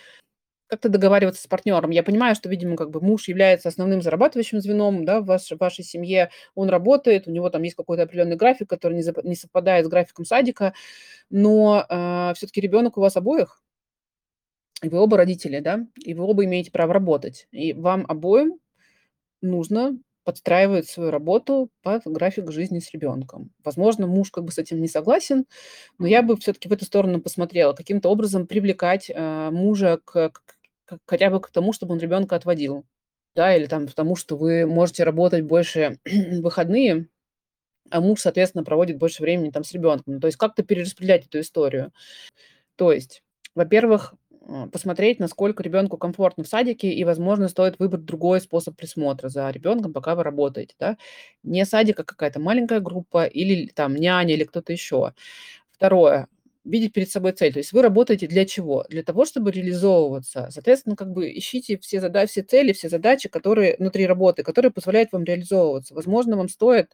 [0.69, 1.91] как-то договариваться с партнером.
[1.91, 5.59] Я понимаю, что, видимо, как бы муж является основным зарабатывающим звеном, да, в ваш- в
[5.59, 6.31] вашей семье.
[6.57, 9.89] Он работает, у него там есть какой-то определенный график, который не, зап- не совпадает с
[9.89, 10.75] графиком садика,
[11.31, 13.63] но все-таки ребенок у вас обоих,
[14.83, 17.49] и вы оба родители, да, и вы оба имеете право работать.
[17.51, 18.59] И вам обоим
[19.43, 23.53] нужно подстраивать свою работу под график жизни с ребенком.
[23.65, 25.47] Возможно, муж как бы с этим не согласен,
[25.99, 30.33] но я бы все-таки в эту сторону посмотрела, каким-то образом привлекать э, мужа к,
[30.87, 32.85] к- хотя бы к тому, чтобы он ребенка отводил,
[33.37, 35.99] да, или там потому, что вы можете работать больше
[36.43, 37.09] выходные,
[37.91, 40.21] а муж, соответственно, проводит больше времени там с ребенком.
[40.21, 41.93] То есть как-то перераспределять эту историю.
[42.77, 43.23] То есть,
[43.55, 44.15] во-первых,
[44.73, 49.93] посмотреть, насколько ребенку комфортно в садике, и, возможно, стоит выбрать другой способ присмотра за ребенком,
[49.93, 50.97] пока вы работаете, да.
[51.43, 55.13] Не садик, а какая-то маленькая группа или там няня или кто-то еще.
[55.71, 56.29] Второе.
[56.65, 57.53] Видеть перед собой цель.
[57.53, 58.85] То есть вы работаете для чего?
[58.89, 60.49] Для того, чтобы реализовываться.
[60.51, 65.13] Соответственно, как бы ищите все, зада- все цели, все задачи, которые внутри работы, которые позволяют
[65.13, 65.95] вам реализовываться.
[65.95, 66.91] Возможно, вам стоит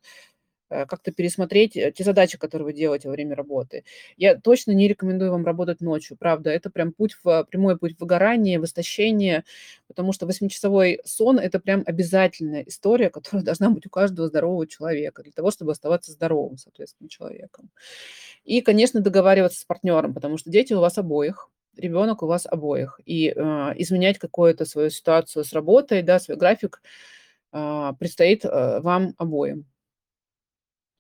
[0.87, 3.85] как-то пересмотреть э, те задачи, которые вы делаете во время работы.
[4.17, 6.51] Я точно не рекомендую вам работать ночью, правда.
[6.51, 9.45] Это прям путь в прямой путь в выгорание, в истощение,
[9.87, 15.23] потому что восьмичасовой сон– это прям обязательная история, которая должна быть у каждого здорового человека
[15.23, 17.71] для того, чтобы оставаться здоровым, соответственно, человеком.
[18.45, 23.01] И, конечно, договариваться с партнером, потому что дети у вас обоих, ребенок у вас обоих.
[23.05, 23.35] И э,
[23.77, 26.83] изменять какую-то свою ситуацию с работой, да, свой график
[27.99, 29.67] предстоит э, вам обоим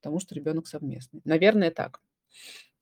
[0.03, 1.23] потому что ребенок совместный.
[1.25, 2.01] Наверное, так.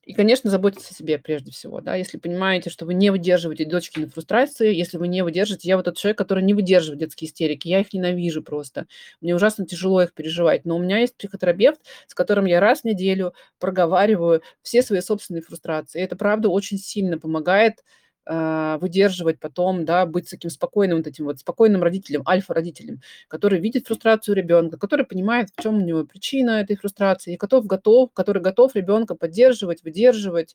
[0.02, 1.94] И, конечно, заботиться о себе прежде всего, да.
[1.94, 5.98] Если понимаете, что вы не выдерживаете дочкины фрустрации, если вы не выдержите я вот тот
[5.98, 8.86] человек, который не выдерживает детские истерики, я их ненавижу просто.
[9.20, 10.64] Мне ужасно тяжело их переживать.
[10.64, 15.42] Но у меня есть психотерапевт, с которым я раз в неделю проговариваю все свои собственные
[15.42, 16.00] фрустрации.
[16.00, 17.84] И это, правда, очень сильно помогает
[18.26, 24.34] выдерживать потом, да, быть таким спокойным, вот этим вот спокойным родителем, альфа-родителем, который видит фрустрацию
[24.36, 28.74] ребенка, который понимает, в чем у него причина этой фрустрации, и готов, готов, который готов
[28.76, 30.54] ребенка поддерживать, выдерживать,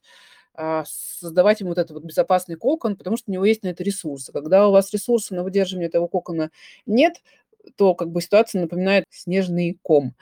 [0.53, 3.83] а, создавать ему вот этот вот безопасный кокон, потому что у него есть на это
[3.83, 4.31] ресурсы.
[4.31, 6.51] Когда у вас ресурса на выдерживание этого кокона
[6.85, 7.15] нет,
[7.77, 10.15] то как бы ситуация напоминает снежный ком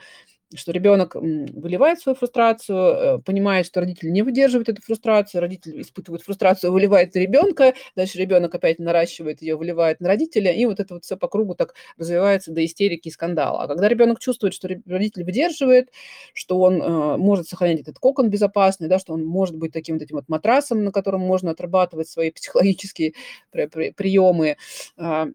[0.54, 6.22] что ребенок выливает свою фрустрацию, э, понимает, что родители не выдерживают эту фрустрацию, родитель испытывает
[6.22, 10.94] фрустрацию, выливает на ребенка, дальше ребенок опять наращивает ее, выливает на родителя, и вот это
[10.94, 13.62] вот все по кругу так развивается до истерики и скандала.
[13.62, 15.90] А когда ребенок чувствует, что родитель выдерживает,
[16.34, 20.02] что он э, может сохранять этот кокон безопасный, да, что он может быть таким вот
[20.02, 23.14] этим вот матрасом, на котором можно отрабатывать свои психологические
[23.50, 24.56] при- при- приемы,
[24.96, 25.28] а,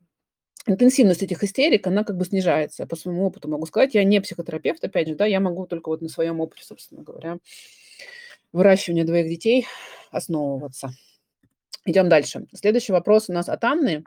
[0.65, 2.85] интенсивность этих истерик, она как бы снижается.
[2.85, 3.95] По своему опыту могу сказать.
[3.95, 7.37] Я не психотерапевт, опять же, да, я могу только вот на своем опыте, собственно говоря,
[8.51, 9.67] выращивания двоих детей
[10.11, 10.91] основываться.
[11.85, 12.45] Идем дальше.
[12.53, 14.03] Следующий вопрос у нас от Анны.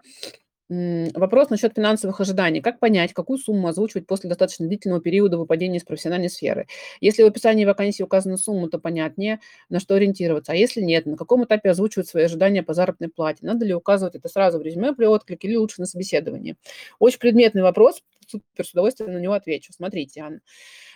[1.14, 2.62] Вопрос насчет финансовых ожиданий.
[2.62, 6.66] Как понять, какую сумму озвучивать после достаточно длительного периода выпадения из профессиональной сферы?
[7.00, 10.52] Если в описании вакансии указана сумма, то понятнее, на что ориентироваться.
[10.52, 13.40] А если нет, на каком этапе озвучивать свои ожидания по заработной плате?
[13.42, 16.56] Надо ли указывать это сразу в резюме при отклике или лучше на собеседовании?
[16.98, 19.74] Очень предметный вопрос, супер, с удовольствием на него отвечу.
[19.74, 20.40] Смотрите, Анна.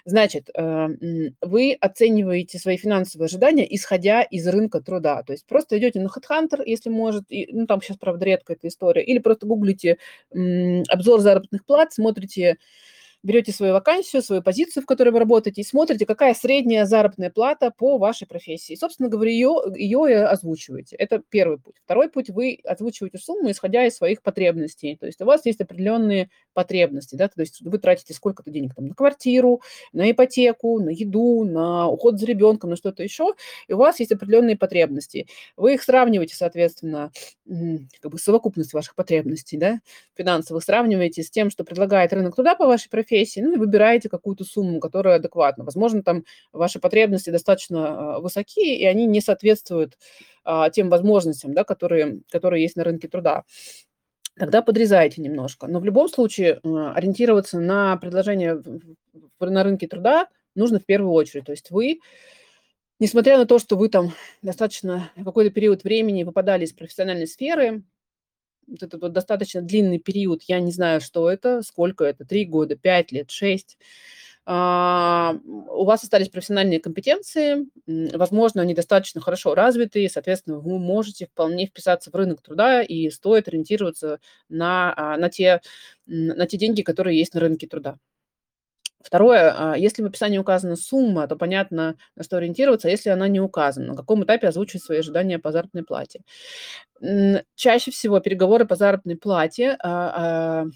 [0.08, 0.88] Значит, э,
[1.42, 5.24] вы оцениваете свои финансовые ожидания, исходя из рынка труда.
[5.24, 8.68] То есть просто идете на HeadHunter, если может, и, ну там сейчас, правда, редко эта
[8.68, 9.98] история, или просто гуглите
[10.88, 12.56] обзор заработных плат, смотрите
[13.26, 17.72] берете свою вакансию, свою позицию, в которой вы работаете, и смотрите, какая средняя заработная плата
[17.76, 18.72] по вашей профессии.
[18.72, 20.96] И, собственно говоря, ее, ее озвучиваете.
[20.96, 21.74] Это первый путь.
[21.84, 24.96] Второй путь, вы озвучиваете сумму, исходя из своих потребностей.
[24.96, 28.86] То есть у вас есть определенные потребности, да, то есть вы тратите сколько-то денег там
[28.86, 29.60] на квартиру,
[29.92, 33.34] на ипотеку, на еду, на уход за ребенком, на что-то еще,
[33.66, 35.26] и у вас есть определенные потребности.
[35.56, 37.10] Вы их сравниваете, соответственно,
[38.00, 39.80] как бы совокупность ваших потребностей, да,
[40.14, 44.08] финансовых, сравниваете с тем, что предлагает рынок труда по вашей профессии, профессии, ну и выбираете
[44.08, 45.64] какую-то сумму, которая адекватна.
[45.64, 49.96] Возможно, там ваши потребности достаточно а, высокие, и они не соответствуют
[50.44, 53.44] а, тем возможностям, да, которые, которые есть на рынке труда
[54.38, 55.66] тогда подрезайте немножко.
[55.66, 58.62] Но в любом случае а, ориентироваться на предложение
[59.40, 61.46] на рынке труда нужно в первую очередь.
[61.46, 62.00] То есть вы,
[62.98, 67.82] несмотря на то, что вы там достаточно какой-то период времени выпадали из профессиональной сферы,
[68.66, 72.76] вот этот вот достаточно длинный период, я не знаю, что это, сколько это, три года,
[72.76, 73.78] пять лет, шесть,
[74.48, 81.66] а, у вас остались профессиональные компетенции, возможно, они достаточно хорошо развиты, соответственно, вы можете вполне
[81.66, 85.60] вписаться в рынок труда, и стоит ориентироваться на, а, на, те,
[86.06, 87.98] на те деньги, которые есть на рынке труда.
[89.06, 93.40] Второе, а, если в описании указана сумма, то понятно, на что ориентироваться, если она не
[93.40, 96.22] указана, на каком этапе озвучивать свои ожидания по заработной плате.
[97.54, 100.66] Чаще всего переговоры по заработной плате а, а,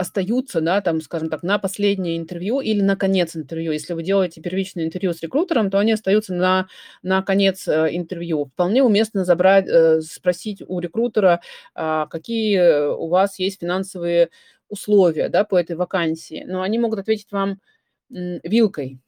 [0.00, 3.72] остаются, да, там, скажем так, на последнее интервью или на конец интервью.
[3.72, 6.66] Если вы делаете первичное интервью с рекрутером, то они остаются на,
[7.02, 8.46] на конец э, интервью.
[8.46, 11.40] Вполне уместно забрать, э, спросить у рекрутера,
[11.74, 14.30] какие у вас есть финансовые
[14.68, 16.44] условия, да, по этой вакансии.
[16.46, 17.60] Но они могут ответить вам
[18.08, 19.00] вилкой,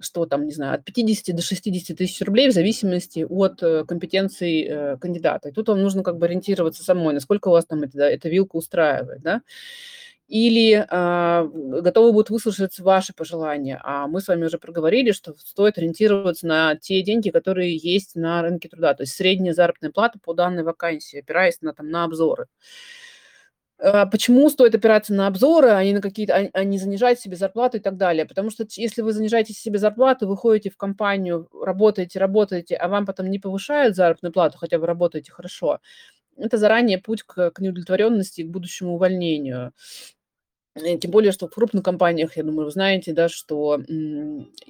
[0.00, 4.62] что там, не знаю, от 50 до 60 тысяч рублей в зависимости от э, компетенций
[4.62, 5.50] э, кандидата.
[5.50, 8.56] И тут вам нужно как бы ориентироваться самой, насколько у вас там это, эта вилка
[8.56, 9.42] устраивает, да.
[10.30, 13.80] Или а, готовы будут выслушать ваши пожелания.
[13.82, 18.40] А мы с вами уже проговорили, что стоит ориентироваться на те деньги, которые есть на
[18.40, 22.46] рынке труда, то есть средняя заработная плата по данной вакансии, опираясь на, там, на обзоры.
[23.82, 27.36] А, почему стоит опираться на обзоры, а не на какие-то, а, а не занижать себе
[27.36, 28.26] зарплату и так далее?
[28.26, 33.06] Потому что если вы занижаете себе зарплату, вы ходите в компанию, работаете, работаете, а вам
[33.06, 35.80] потом не повышают заработную плату, хотя вы работаете хорошо,
[36.36, 39.72] это заранее путь к, к неудовлетворенности, к будущему увольнению.
[40.74, 43.80] Э, тем более, что в крупных компаниях, я думаю, вы знаете, да, что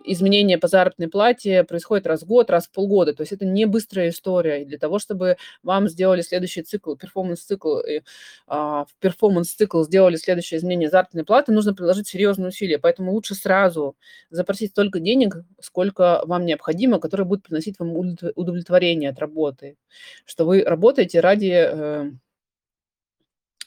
[0.04, 3.14] изменения по заработной плате происходят раз в год, раз в полгода.
[3.14, 4.62] То есть это не быстрая история.
[4.62, 8.02] И для того, чтобы вам сделали следующий цикл, performance-цикл, и,
[8.46, 12.78] а, в performance-цикл сделали следующее изменение заработной платы, нужно приложить серьезные усилия.
[12.78, 13.96] Поэтому лучше сразу
[14.30, 17.94] запросить столько денег, сколько вам необходимо, которые будут приносить вам
[18.34, 19.76] удовлетворение от работы.
[20.24, 22.10] Что вы работаете ради э,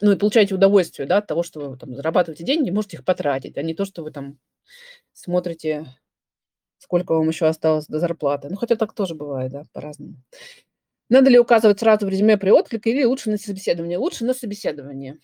[0.03, 3.57] ну и получаете удовольствие, да, от того, что вы там зарабатываете деньги, можете их потратить,
[3.57, 4.37] а не то, что вы там
[5.13, 5.87] смотрите,
[6.77, 8.49] сколько вам еще осталось до зарплаты.
[8.49, 10.15] Ну, хотя так тоже бывает, да, по-разному.
[11.09, 13.97] Надо ли указывать сразу в резюме при отклике или лучше на собеседование?
[13.97, 15.19] Лучше на собеседование.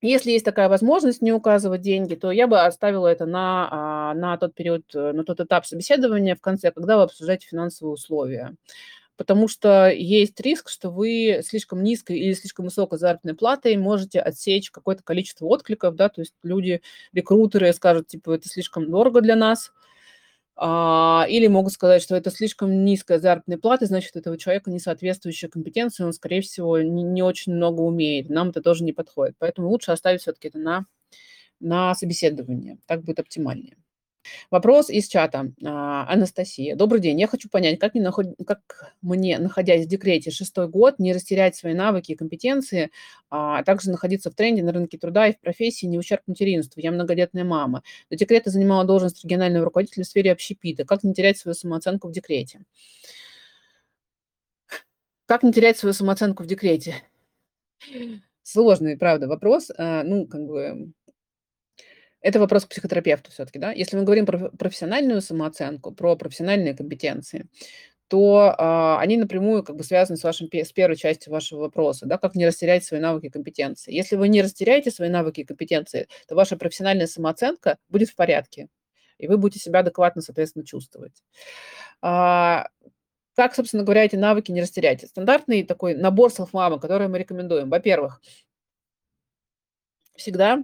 [0.00, 4.36] Если есть такая возможность не указывать деньги, то я бы оставила это на, а, на
[4.36, 8.54] тот период, э, на тот этап собеседования в конце, когда вы обсуждаете финансовые условия
[9.16, 14.70] потому что есть риск, что вы слишком низкой или слишком высокой заработной платой можете отсечь
[14.70, 19.72] какое-то количество откликов, да, то есть люди, рекрутеры скажут, типа, это слишком дорого для нас,
[20.56, 25.48] а, или могут сказать, что это слишком низкая заработная плата, значит, этого человека не соответствующая
[25.48, 29.34] компетенция, он, скорее всего, не, не очень много умеет, нам это тоже не подходит.
[29.38, 30.86] Поэтому лучше оставить все-таки это на,
[31.60, 33.76] на собеседование, так будет оптимальнее.
[34.50, 35.52] Вопрос из чата.
[35.64, 36.76] А, Анастасия.
[36.76, 37.20] Добрый день.
[37.20, 38.26] Я хочу понять, как мне, наход...
[38.46, 42.90] как мне, находясь в декрете шестой год, не растерять свои навыки и компетенции,
[43.30, 46.80] а также находиться в тренде на рынке труда и в профессии не ущерб материнству.
[46.80, 47.82] Я многодетная мама.
[48.10, 50.84] До декрета занимала должность регионального руководителя в сфере общепита.
[50.84, 52.64] Как не терять свою самооценку в декрете?
[55.26, 57.02] Как не терять свою самооценку в декрете?
[58.42, 59.70] Сложный, правда, вопрос.
[59.76, 60.92] А, ну, как бы
[62.24, 63.70] это вопрос к психотерапевту все-таки, да.
[63.70, 67.46] Если мы говорим про профессиональную самооценку, про профессиональные компетенции,
[68.08, 72.16] то а, они напрямую как бы связаны с, вашим, с первой частью вашего вопроса, да,
[72.16, 73.92] как не растерять свои навыки и компетенции.
[73.92, 78.68] Если вы не растеряете свои навыки и компетенции, то ваша профессиональная самооценка будет в порядке,
[79.18, 81.22] и вы будете себя адекватно, соответственно, чувствовать.
[82.00, 82.68] А,
[83.36, 85.06] как, собственно говоря, эти навыки не растерять?
[85.06, 87.68] Стандартный такой набор селфмама, который мы рекомендуем.
[87.68, 88.22] Во-первых,
[90.16, 90.62] всегда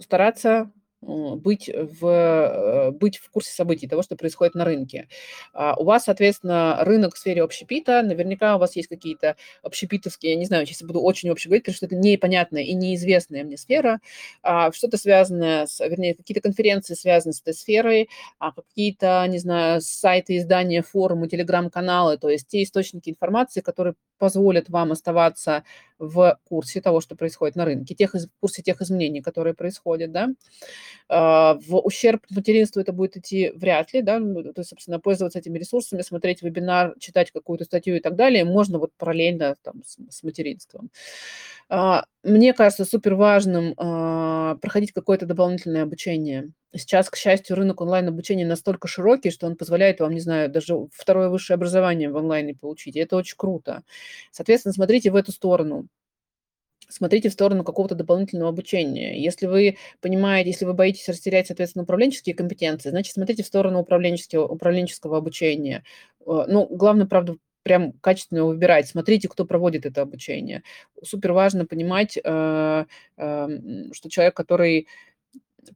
[0.00, 0.70] стараться
[1.06, 5.08] быть в, э, быть в курсе событий, того, что происходит на рынке.
[5.52, 10.38] А, у вас, соответственно, рынок в сфере общепита, наверняка у вас есть какие-то общепитовские, я
[10.38, 14.00] не знаю, сейчас буду очень общий говорить, потому что это непонятная и неизвестная мне сфера,
[14.42, 19.80] а, что-то связанное с, вернее, какие-то конференции связаны с этой сферой, а какие-то, не знаю,
[19.82, 23.94] сайты, издания, форумы, телеграм-каналы, то есть те источники информации, которые
[24.24, 25.64] позволят вам оставаться
[25.98, 30.30] в курсе того, что происходит на рынке, тех, в курсе тех изменений, которые происходят, да.
[31.10, 35.40] А, в ущерб материнству это будет идти вряд ли, да, ну, то есть, собственно, пользоваться
[35.40, 39.98] этими ресурсами, смотреть вебинар, читать какую-то статью и так далее, можно вот параллельно там с,
[40.08, 40.90] с материнством.
[41.76, 46.52] А, мне кажется супер важным а, проходить какое-то дополнительное обучение.
[46.72, 51.28] Сейчас, к счастью, рынок онлайн-обучения настолько широкий, что он позволяет вам, не знаю, даже второе
[51.30, 52.94] высшее образование в онлайне получить.
[52.94, 53.82] И это очень круто.
[54.30, 55.88] Соответственно, смотрите в эту сторону
[56.88, 59.20] смотрите в сторону какого-то дополнительного обучения.
[59.20, 64.46] Если вы понимаете, если вы боитесь растерять, соответственно, управленческие компетенции, значит, смотрите в сторону управленческого,
[64.46, 65.82] управленческого обучения.
[66.26, 68.86] Э, ну, главное, правда, прям качественно выбирать.
[68.88, 70.62] Смотрите, кто проводит это обучение.
[71.02, 72.84] Супер важно понимать, э,
[73.16, 74.86] эм, что человек, который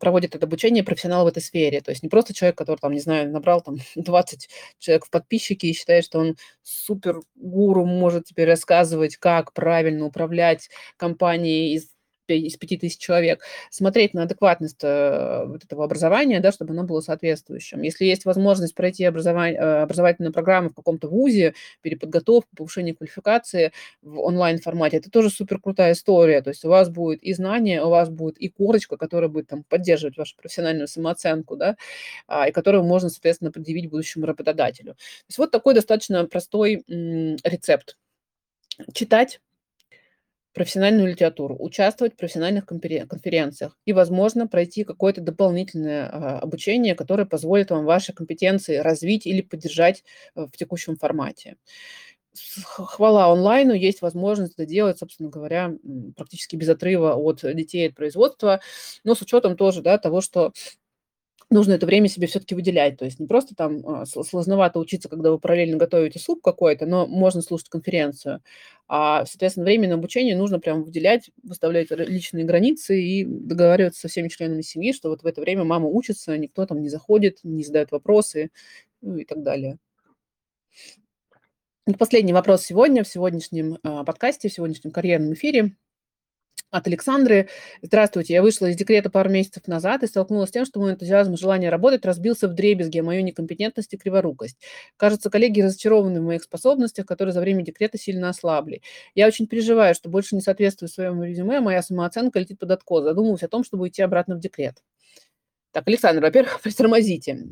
[0.01, 1.81] проводит это обучение профессионал в этой сфере.
[1.81, 5.67] То есть не просто человек, который, там, не знаю, набрал там 20 человек в подписчики
[5.67, 11.89] и считает, что он супер гуру, может теперь рассказывать, как правильно управлять компанией из
[12.37, 17.83] из 5000 человек, смотреть на адекватность э, вот этого образования, да, чтобы оно было соответствующим.
[17.83, 23.73] Если есть возможность пройти образование, э, образовательную программу в каком-то вузе, переподготовку, повышение квалификации
[24.03, 26.43] в онлайн-формате, это тоже супер крутая история.
[26.43, 29.65] То есть у вас будет и знания, у вас будет и корочка, которая будет там
[29.65, 31.77] поддерживать вашу профессиональную самооценку, да,
[32.27, 34.95] а, и которую можно, соответственно, предъявить будущему работодателю.
[34.95, 37.97] То есть вот такой достаточно простой рецепт.
[38.93, 39.41] Читать,
[40.55, 47.71] профессиональную литературу, участвовать в профессиональных конференциях и, возможно, пройти какое-то дополнительное а, обучение, которое позволит
[47.71, 51.57] вам ваши компетенции развить или поддержать э, в текущем формате.
[52.65, 55.75] Хвала онлайну, есть возможность это делать, собственно говоря,
[56.17, 58.61] практически без отрыва от детей от производства,
[59.05, 60.53] но с учетом тоже да, того, что
[61.51, 62.99] нужно это время себе все-таки выделять.
[62.99, 67.07] То есть не просто там а, сложновато учиться, когда вы параллельно готовите суп какой-то, но
[67.07, 68.43] можно слушать конференцию.
[68.87, 74.29] А, соответственно, время на обучение нужно прям выделять, выставлять личные границы и договариваться со всеми
[74.29, 77.93] членами семьи, что вот в это время мама учится, никто там не заходит, не задает
[77.93, 78.51] вопросы
[79.01, 79.79] ну, и так далее.
[81.87, 85.73] И последний вопрос сегодня, в сегодняшнем а, подкасте, в сегодняшнем карьерном эфире–
[86.71, 87.49] от Александры.
[87.83, 91.35] Здравствуйте, я вышла из декрета пару месяцев назад и столкнулась с тем, что мой энтузиазм
[91.35, 94.59] и желание работать разбился в дребезги, а мою некомпетентность и криворукость.
[94.97, 98.83] Кажется, коллеги разочарованы в моих способностях, которые за время декрета сильно ослабли.
[99.15, 103.05] Я очень переживаю, что больше не соответствую своему резюме, а моя самооценка летит под откос.
[103.05, 104.83] Задумываюсь о том, чтобы уйти обратно в декрет.
[105.73, 107.47] Так, Александр, во-первых, притормозите.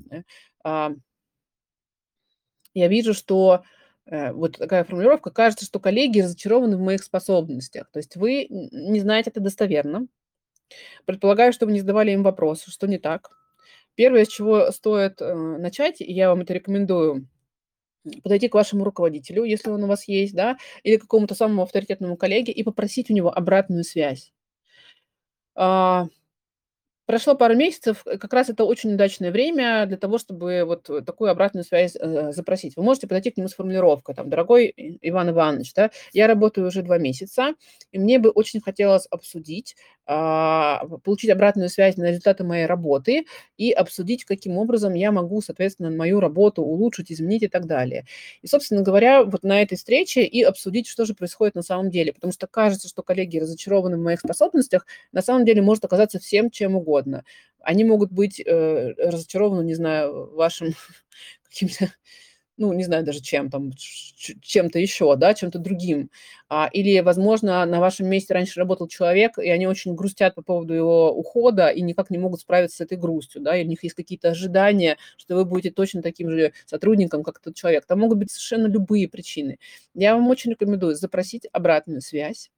[0.62, 0.92] А,
[2.74, 3.75] я вижу, что Э,
[4.08, 7.90] вот такая формулировка, кажется, что коллеги разочарованы в моих способностях.
[7.90, 10.06] То есть вы не знаете это достоверно.
[11.04, 13.30] Предполагаю, что вы не задавали им вопросы, что не так.
[13.94, 17.28] Первое, с чего стоит э, начать, и я вам это рекомендую,
[18.22, 22.52] подойти к вашему руководителю, если он у вас есть, да, или какому-то самому авторитетному коллеге
[22.52, 24.32] и попросить у него обратную связь.
[27.06, 31.02] Прошло пару месяцев, э, как раз это очень удачное время для того, чтобы вот э,
[31.02, 32.74] такую обратную связь э, запросить.
[32.76, 36.82] Вы можете подойти к нему с формулировкой, там, дорогой Иван Иванович, да, я работаю уже
[36.82, 37.54] два месяца,
[37.92, 39.76] и мне бы очень хотелось обсудить,
[40.08, 43.26] а, получить обратную связь на результаты моей работы
[43.56, 48.04] и обсудить, каким образом я могу, соответственно, мою работу улучшить, изменить и так далее.
[48.42, 52.12] И, собственно говоря, вот на этой встрече и обсудить, что же происходит на самом деле,
[52.12, 56.50] потому что кажется, что коллеги разочарованы в моих способностях, на самом деле может оказаться всем
[56.50, 57.24] чем угодно угодно.
[57.60, 60.74] Они могут быть э, разочарованы, не знаю, вашим
[61.48, 61.92] каким-то,
[62.56, 66.10] ну, не знаю даже чем там, чем-то еще, да, чем-то другим.
[66.48, 70.74] А, или, возможно, на вашем месте раньше работал человек, и они очень грустят по поводу
[70.74, 73.96] его ухода и никак не могут справиться с этой грустью, да, и у них есть
[73.96, 77.84] какие-то ожидания, что вы будете точно таким же сотрудником, как этот человек.
[77.86, 79.58] Там могут быть совершенно любые причины.
[79.94, 82.50] Я вам очень рекомендую запросить обратную связь,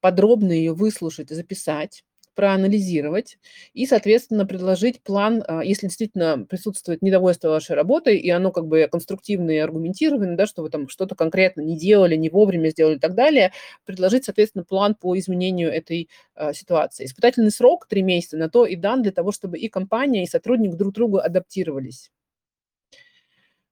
[0.00, 2.04] подробно ее выслушать, записать,
[2.36, 3.38] проанализировать
[3.74, 8.88] и, соответственно, предложить план, а, если действительно присутствует недовольство вашей работой, и оно как бы
[8.92, 13.00] конструктивное и аргументированное, да, что вы там что-то конкретно не делали, не вовремя сделали и
[13.00, 13.52] так далее,
[13.86, 17.06] предложить, соответственно, план по изменению этой а, ситуации.
[17.06, 20.74] Испытательный срок 3 месяца на то и дан для того, чтобы и компания, и сотрудник
[20.76, 22.10] друг другу адаптировались.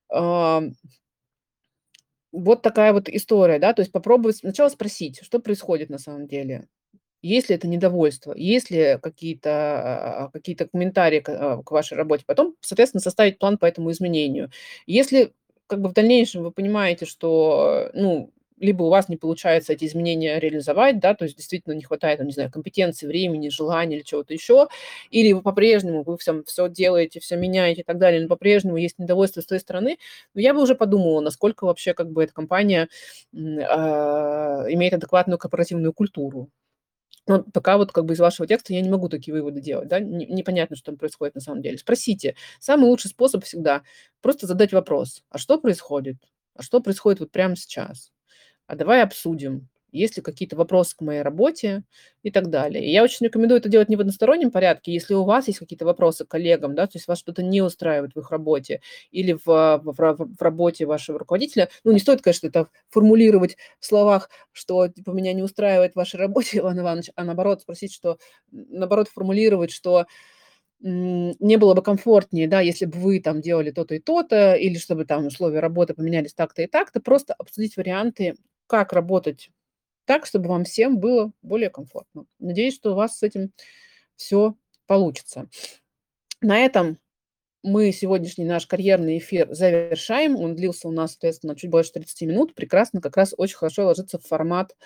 [0.08, 0.62] А,
[2.32, 6.68] вот такая вот история, да, то есть попробовать сначала спросить, что происходит на самом деле.
[7.24, 12.24] Есть ли это недовольство, есть ли какие-то а, какие комментарии а, к вашей работе.
[12.26, 14.50] Потом, соответственно, составить план по этому изменению.
[14.86, 15.32] Если
[15.66, 20.38] как бы в дальнейшем вы понимаете, что, ну, либо у вас не получается эти изменения
[20.38, 24.34] реализовать, да, то есть действительно не хватает, там, не знаю, компетенции, времени, желания или чего-то
[24.34, 24.68] еще,
[25.10, 28.98] или вы по-прежнему, вы все, все делаете, все меняете и так далее, но по-прежнему есть
[28.98, 29.96] недовольство с той стороны,
[30.34, 32.88] но я бы уже подумала, насколько вообще как бы эта компания
[33.32, 36.50] э, имеет адекватную корпоративную культуру.
[37.26, 39.98] Но пока вот как бы из вашего текста я не могу такие выводы делать, да,
[40.00, 41.78] непонятно, что там происходит на самом деле.
[41.78, 42.36] Спросите.
[42.60, 43.82] Самый лучший способ всегда
[44.20, 46.16] просто задать вопрос, а что происходит?
[46.54, 48.10] А что происходит вот прямо сейчас?
[48.66, 49.68] а давай обсудим,
[49.98, 51.84] есть ли какие-то вопросы к моей работе
[52.22, 52.84] и так далее.
[52.84, 55.84] И я очень рекомендую это делать не в одностороннем порядке, если у вас есть какие-то
[55.84, 58.80] вопросы к коллегам, да, то есть вас что-то не устраивает в их работе
[59.10, 63.86] или в, в, в, в работе вашего руководителя, ну, не стоит, конечно, это формулировать в
[63.86, 68.18] словах, что, типа, меня не устраивает в вашей работе, Иван Иванович, а наоборот спросить, что,
[68.50, 70.06] наоборот, формулировать, что
[70.80, 75.06] мне было бы комфортнее, да, если бы вы там делали то-то и то-то, или чтобы
[75.06, 78.36] там условия работы поменялись так-то и так-то, просто обсудить варианты
[78.66, 79.50] как работать
[80.04, 82.26] так, чтобы вам всем было более комфортно.
[82.38, 83.52] Надеюсь, что у вас с этим
[84.16, 84.54] все
[84.86, 85.48] получится.
[86.40, 86.98] На этом
[87.62, 90.36] мы сегодняшний наш карьерный эфир завершаем.
[90.36, 92.54] Он длился у нас, соответственно, чуть больше 30 минут.
[92.54, 94.76] Прекрасно, как раз очень хорошо ложится в формат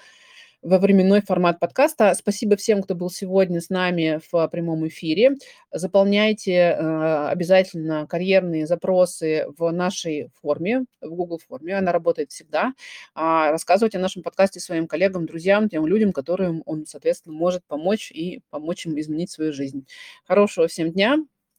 [0.69, 2.13] во временной формат подкаста.
[2.15, 5.37] Спасибо всем, кто был сегодня с нами в прямом эфире.
[5.73, 11.79] Заполняйте э, обязательно карьерные запросы в нашей форме, в Google форме.
[11.79, 12.75] Она работает всегда.
[13.15, 18.13] А рассказывайте о нашем подкасте своим коллегам, друзьям, тем людям, которым он, соответственно, может помочь
[18.13, 19.87] и помочь им изменить свою жизнь.
[20.27, 21.17] Хорошего всем дня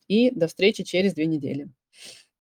[0.07, 1.69] и до встречи через две недели.